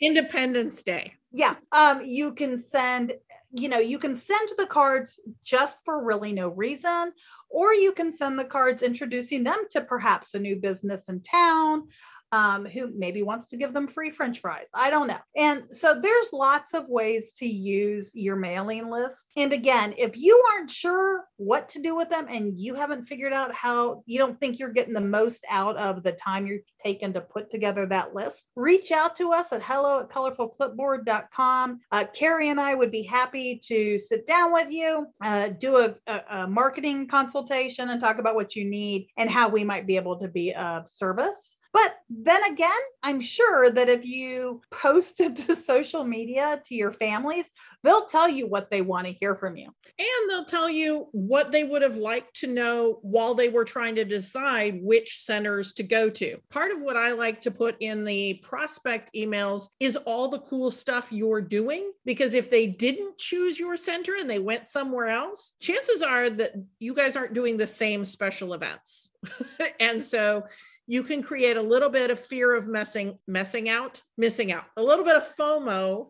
Independence 0.00 0.82
Day. 0.82 1.14
Yeah. 1.32 1.54
Um, 1.72 2.02
you 2.02 2.32
can 2.32 2.56
send, 2.56 3.12
you 3.52 3.68
know, 3.68 3.78
you 3.78 3.98
can 3.98 4.16
send 4.16 4.48
the 4.56 4.66
cards 4.66 5.20
just 5.44 5.78
for 5.84 6.04
really 6.04 6.32
no 6.32 6.48
reason, 6.48 7.12
or 7.50 7.74
you 7.74 7.92
can 7.92 8.10
send 8.10 8.38
the 8.38 8.44
cards 8.44 8.82
introducing 8.82 9.44
them 9.44 9.64
to 9.70 9.80
perhaps 9.82 10.34
a 10.34 10.38
new 10.38 10.56
business 10.56 11.08
in 11.08 11.20
town, 11.20 11.88
um, 12.32 12.64
who 12.64 12.90
maybe 12.94 13.22
wants 13.22 13.46
to 13.46 13.56
give 13.56 13.72
them 13.72 13.88
free 13.88 14.10
french 14.10 14.40
fries. 14.40 14.68
I 14.74 14.90
don't 14.90 15.08
know. 15.08 15.18
And 15.36 15.64
so 15.72 16.00
there's 16.00 16.32
lots 16.32 16.74
of 16.74 16.88
ways 16.88 17.32
to 17.38 17.46
use 17.46 18.10
your 18.14 18.36
mailing 18.36 18.90
list. 18.90 19.26
And 19.36 19.52
again, 19.52 19.94
if 19.98 20.16
you 20.16 20.42
aren't 20.52 20.70
sure 20.70 21.24
what 21.36 21.70
to 21.70 21.82
do 21.82 21.96
with 21.96 22.08
them 22.08 22.26
and 22.28 22.58
you 22.60 22.74
haven't 22.74 23.06
figured 23.06 23.32
out 23.32 23.54
how 23.54 24.02
you 24.06 24.18
don't 24.18 24.38
think 24.38 24.58
you're 24.58 24.70
getting 24.70 24.94
the 24.94 25.00
most 25.00 25.44
out 25.48 25.76
of 25.76 26.02
the 26.02 26.12
time 26.12 26.46
you're 26.46 26.58
taking 26.82 27.12
to 27.14 27.20
put 27.20 27.50
together 27.50 27.86
that 27.86 28.14
list, 28.14 28.48
reach 28.54 28.92
out 28.92 29.16
to 29.16 29.32
us 29.32 29.52
at 29.52 29.62
hello 29.62 30.00
at 30.00 30.10
colorfulclipboard.com. 30.10 31.80
Uh, 31.90 32.04
Carrie 32.14 32.50
and 32.50 32.60
I 32.60 32.74
would 32.74 32.90
be 32.90 33.02
happy 33.02 33.60
to 33.64 33.98
sit 33.98 34.26
down 34.26 34.52
with 34.52 34.70
you, 34.70 35.06
uh, 35.22 35.48
do 35.48 35.78
a, 35.78 35.94
a, 36.06 36.20
a 36.30 36.46
marketing 36.46 37.08
consultation, 37.08 37.90
and 37.90 38.00
talk 38.00 38.18
about 38.18 38.34
what 38.34 38.54
you 38.54 38.64
need 38.64 39.08
and 39.16 39.30
how 39.30 39.48
we 39.48 39.64
might 39.64 39.86
be 39.86 39.96
able 39.96 40.18
to 40.20 40.28
be 40.28 40.54
of 40.54 40.88
service. 40.88 41.56
But 41.72 41.96
then 42.08 42.42
again, 42.52 42.70
I'm 43.02 43.20
sure 43.20 43.70
that 43.70 43.88
if 43.88 44.04
you 44.04 44.60
post 44.70 45.20
it 45.20 45.36
to 45.36 45.54
social 45.70 46.04
media 46.04 46.60
to 46.66 46.74
your 46.74 46.90
families, 46.90 47.48
they'll 47.82 48.06
tell 48.06 48.28
you 48.28 48.48
what 48.48 48.70
they 48.70 48.82
want 48.82 49.06
to 49.06 49.12
hear 49.12 49.36
from 49.36 49.56
you. 49.56 49.66
And 49.98 50.30
they'll 50.30 50.44
tell 50.44 50.68
you 50.68 51.06
what 51.12 51.52
they 51.52 51.64
would 51.64 51.82
have 51.82 51.96
liked 51.96 52.34
to 52.40 52.48
know 52.48 52.98
while 53.02 53.34
they 53.34 53.48
were 53.48 53.64
trying 53.64 53.94
to 53.94 54.04
decide 54.04 54.80
which 54.82 55.20
centers 55.20 55.72
to 55.74 55.82
go 55.84 56.10
to. 56.10 56.38
Part 56.50 56.72
of 56.72 56.80
what 56.80 56.96
I 56.96 57.12
like 57.12 57.40
to 57.42 57.50
put 57.50 57.76
in 57.80 58.04
the 58.04 58.34
prospect 58.42 59.14
emails 59.14 59.68
is 59.78 59.96
all 59.96 60.28
the 60.28 60.40
cool 60.40 60.70
stuff 60.70 61.12
you're 61.12 61.40
doing. 61.40 61.92
Because 62.04 62.34
if 62.34 62.50
they 62.50 62.66
didn't 62.66 63.18
choose 63.18 63.58
your 63.58 63.76
center 63.76 64.16
and 64.18 64.28
they 64.28 64.40
went 64.40 64.68
somewhere 64.68 65.06
else, 65.06 65.54
chances 65.60 66.02
are 66.02 66.28
that 66.30 66.52
you 66.80 66.94
guys 66.94 67.14
aren't 67.14 67.34
doing 67.34 67.56
the 67.56 67.66
same 67.66 68.04
special 68.04 68.54
events. 68.54 69.10
and 69.80 70.02
so 70.02 70.44
you 70.90 71.04
can 71.04 71.22
create 71.22 71.56
a 71.56 71.62
little 71.62 71.88
bit 71.88 72.10
of 72.10 72.18
fear 72.18 72.52
of 72.52 72.66
messing 72.66 73.16
messing 73.28 73.68
out 73.68 74.02
missing 74.18 74.50
out 74.50 74.64
a 74.76 74.82
little 74.82 75.04
bit 75.04 75.14
of 75.14 75.36
fomo 75.36 76.08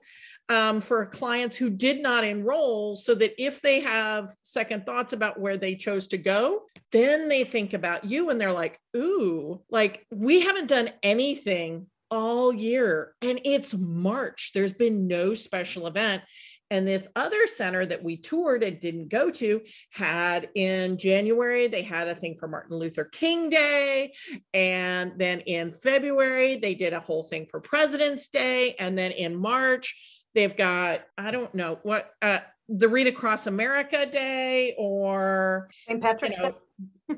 um, 0.49 0.81
for 0.81 1.05
clients 1.05 1.55
who 1.55 1.69
did 1.69 2.03
not 2.03 2.25
enroll 2.25 2.97
so 2.97 3.15
that 3.15 3.35
if 3.37 3.61
they 3.61 3.81
have 3.81 4.35
second 4.43 4.87
thoughts 4.87 5.13
about 5.13 5.39
where 5.39 5.59
they 5.59 5.75
chose 5.75 6.07
to 6.07 6.17
go 6.17 6.63
then 6.93 7.29
they 7.29 7.45
think 7.45 7.75
about 7.75 8.07
you 8.07 8.31
and 8.31 8.41
they're 8.41 8.55
like 8.55 8.81
ooh 8.97 9.61
like 9.71 10.07
we 10.11 10.41
haven't 10.41 10.69
done 10.69 10.89
anything 11.03 11.87
all 12.11 12.53
year 12.53 13.15
and 13.23 13.41
it's 13.45 13.73
march. 13.75 14.51
There's 14.53 14.73
been 14.73 15.07
no 15.07 15.35
special 15.35 15.87
event 15.87 16.23
and 16.71 16.87
this 16.87 17.09
other 17.17 17.47
center 17.47 17.85
that 17.87 18.03
we 18.03 18.17
toured 18.17 18.63
and 18.63 18.81
didn't 18.81 19.09
go 19.09 19.31
to 19.31 19.61
had 19.91 20.49
in 20.55 20.97
January, 20.97 21.67
they 21.67 21.83
had 21.83 22.09
a 22.09 22.15
thing 22.15 22.37
for 22.37 22.49
Martin 22.49 22.77
Luther 22.77 23.05
King 23.05 23.51
Day. 23.51 24.13
And 24.55 25.13
then 25.17 25.41
in 25.41 25.73
February, 25.73 26.57
they 26.57 26.75
did 26.75 26.93
a 26.93 27.01
whole 27.01 27.25
thing 27.25 27.47
for 27.51 27.61
President's 27.61 28.29
Day. 28.29 28.77
And 28.79 28.97
then 28.97 29.11
in 29.13 29.37
March, 29.37 30.23
they've 30.35 30.57
got, 30.57 31.03
I 31.19 31.31
don't 31.31 31.55
know 31.55 31.81
what, 31.83 32.11
uh, 32.23 32.39
the 32.69 32.89
Read 32.89 33.09
Across 33.09 33.49
America 33.49 34.07
Day 34.07 34.75
or 34.79 35.69
St. 35.87 36.01
Patrick's 36.01 36.39
you 36.39 36.45
know, 36.45 36.55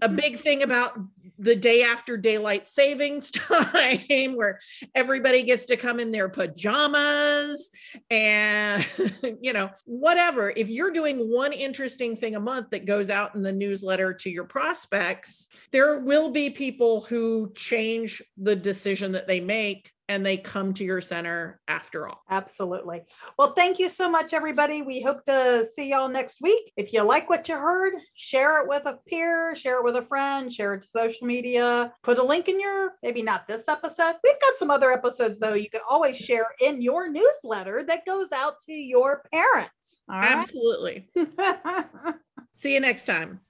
a 0.00 0.08
big 0.08 0.40
thing 0.40 0.62
about 0.62 0.98
the 1.38 1.56
day 1.56 1.82
after 1.82 2.16
daylight 2.16 2.66
savings 2.66 3.30
time 3.30 4.36
where 4.36 4.60
everybody 4.94 5.42
gets 5.42 5.64
to 5.66 5.76
come 5.76 5.98
in 5.98 6.12
their 6.12 6.28
pajamas 6.28 7.70
and 8.10 8.86
you 9.40 9.52
know 9.52 9.70
whatever. 9.84 10.52
If 10.54 10.68
you're 10.68 10.92
doing 10.92 11.30
one 11.30 11.52
interesting 11.52 12.16
thing 12.16 12.36
a 12.36 12.40
month 12.40 12.70
that 12.70 12.86
goes 12.86 13.10
out 13.10 13.34
in 13.34 13.42
the 13.42 13.52
newsletter 13.52 14.14
to 14.14 14.30
your 14.30 14.44
prospects 14.44 15.46
there 15.70 16.00
will 16.00 16.30
be 16.30 16.50
people 16.50 17.02
who 17.02 17.52
change 17.54 18.22
the 18.36 18.56
decision 18.56 19.12
that 19.12 19.26
they 19.26 19.40
make 19.40 19.90
and 20.12 20.26
they 20.26 20.36
come 20.36 20.74
to 20.74 20.84
your 20.84 21.00
center 21.00 21.58
after 21.68 22.06
all. 22.06 22.22
Absolutely. 22.28 23.00
Well, 23.38 23.54
thank 23.54 23.78
you 23.78 23.88
so 23.88 24.10
much, 24.10 24.34
everybody. 24.34 24.82
We 24.82 25.00
hope 25.00 25.24
to 25.24 25.64
see 25.64 25.88
y'all 25.88 26.08
next 26.08 26.42
week. 26.42 26.70
If 26.76 26.92
you 26.92 27.02
like 27.02 27.30
what 27.30 27.48
you 27.48 27.56
heard, 27.56 27.94
share 28.14 28.60
it 28.60 28.68
with 28.68 28.84
a 28.84 28.98
peer, 29.08 29.56
share 29.56 29.78
it 29.78 29.84
with 29.84 29.96
a 29.96 30.04
friend, 30.04 30.52
share 30.52 30.74
it 30.74 30.82
to 30.82 30.86
social 30.86 31.26
media, 31.26 31.94
put 32.02 32.18
a 32.18 32.22
link 32.22 32.48
in 32.48 32.60
your, 32.60 32.92
maybe 33.02 33.22
not 33.22 33.48
this 33.48 33.68
episode. 33.68 34.16
We've 34.22 34.40
got 34.40 34.58
some 34.58 34.70
other 34.70 34.92
episodes, 34.92 35.38
though, 35.38 35.54
you 35.54 35.70
can 35.70 35.80
always 35.88 36.18
share 36.18 36.46
in 36.60 36.82
your 36.82 37.08
newsletter 37.10 37.82
that 37.84 38.04
goes 38.04 38.32
out 38.32 38.60
to 38.66 38.72
your 38.74 39.22
parents. 39.32 40.02
Absolutely. 40.10 41.08
see 42.52 42.74
you 42.74 42.80
next 42.80 43.06
time. 43.06 43.40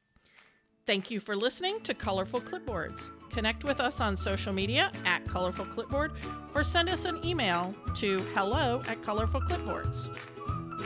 Thank 0.86 1.10
you 1.10 1.18
for 1.18 1.34
listening 1.34 1.80
to 1.80 1.92
Colorful 1.92 2.40
Clipboards. 2.40 3.10
Connect 3.32 3.64
with 3.64 3.80
us 3.80 3.98
on 4.00 4.16
social 4.16 4.52
media 4.52 4.92
at 5.06 5.24
Colorful 5.24 5.64
Clipboard 5.64 6.12
or 6.54 6.62
send 6.62 6.90
us 6.90 7.06
an 7.06 7.24
email 7.24 7.74
to 7.96 8.18
hello 8.34 8.82
at 8.86 9.02
Colorful 9.02 9.40
Clipboards. 9.40 10.10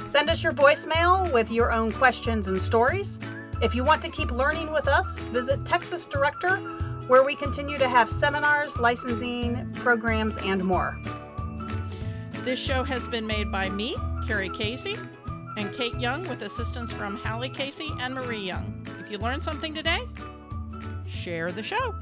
Send 0.06 0.30
us 0.30 0.44
your 0.44 0.52
voicemail 0.52 1.30
with 1.32 1.50
your 1.50 1.72
own 1.72 1.90
questions 1.90 2.46
and 2.46 2.60
stories. 2.60 3.18
If 3.60 3.74
you 3.74 3.82
want 3.82 4.00
to 4.02 4.10
keep 4.10 4.30
learning 4.30 4.72
with 4.72 4.86
us, 4.86 5.18
visit 5.18 5.66
Texas 5.66 6.06
Director, 6.06 6.56
where 7.08 7.24
we 7.24 7.34
continue 7.34 7.78
to 7.78 7.88
have 7.88 8.10
seminars, 8.12 8.78
licensing, 8.78 9.72
programs, 9.74 10.38
and 10.38 10.62
more. 10.62 11.00
This 12.44 12.60
show 12.60 12.84
has 12.84 13.08
been 13.08 13.26
made 13.26 13.50
by 13.50 13.70
me, 13.70 13.96
Carrie 14.24 14.50
Casey, 14.50 14.96
and 15.56 15.72
Kate 15.74 15.98
Young 15.98 16.28
with 16.28 16.42
assistance 16.42 16.92
from 16.92 17.16
Hallie 17.16 17.48
Casey 17.48 17.90
and 17.98 18.14
Marie 18.14 18.44
Young. 18.44 18.86
If 19.00 19.10
you 19.10 19.18
learned 19.18 19.42
something 19.42 19.74
today, 19.74 20.06
share 21.08 21.50
the 21.50 21.62
show. 21.62 21.94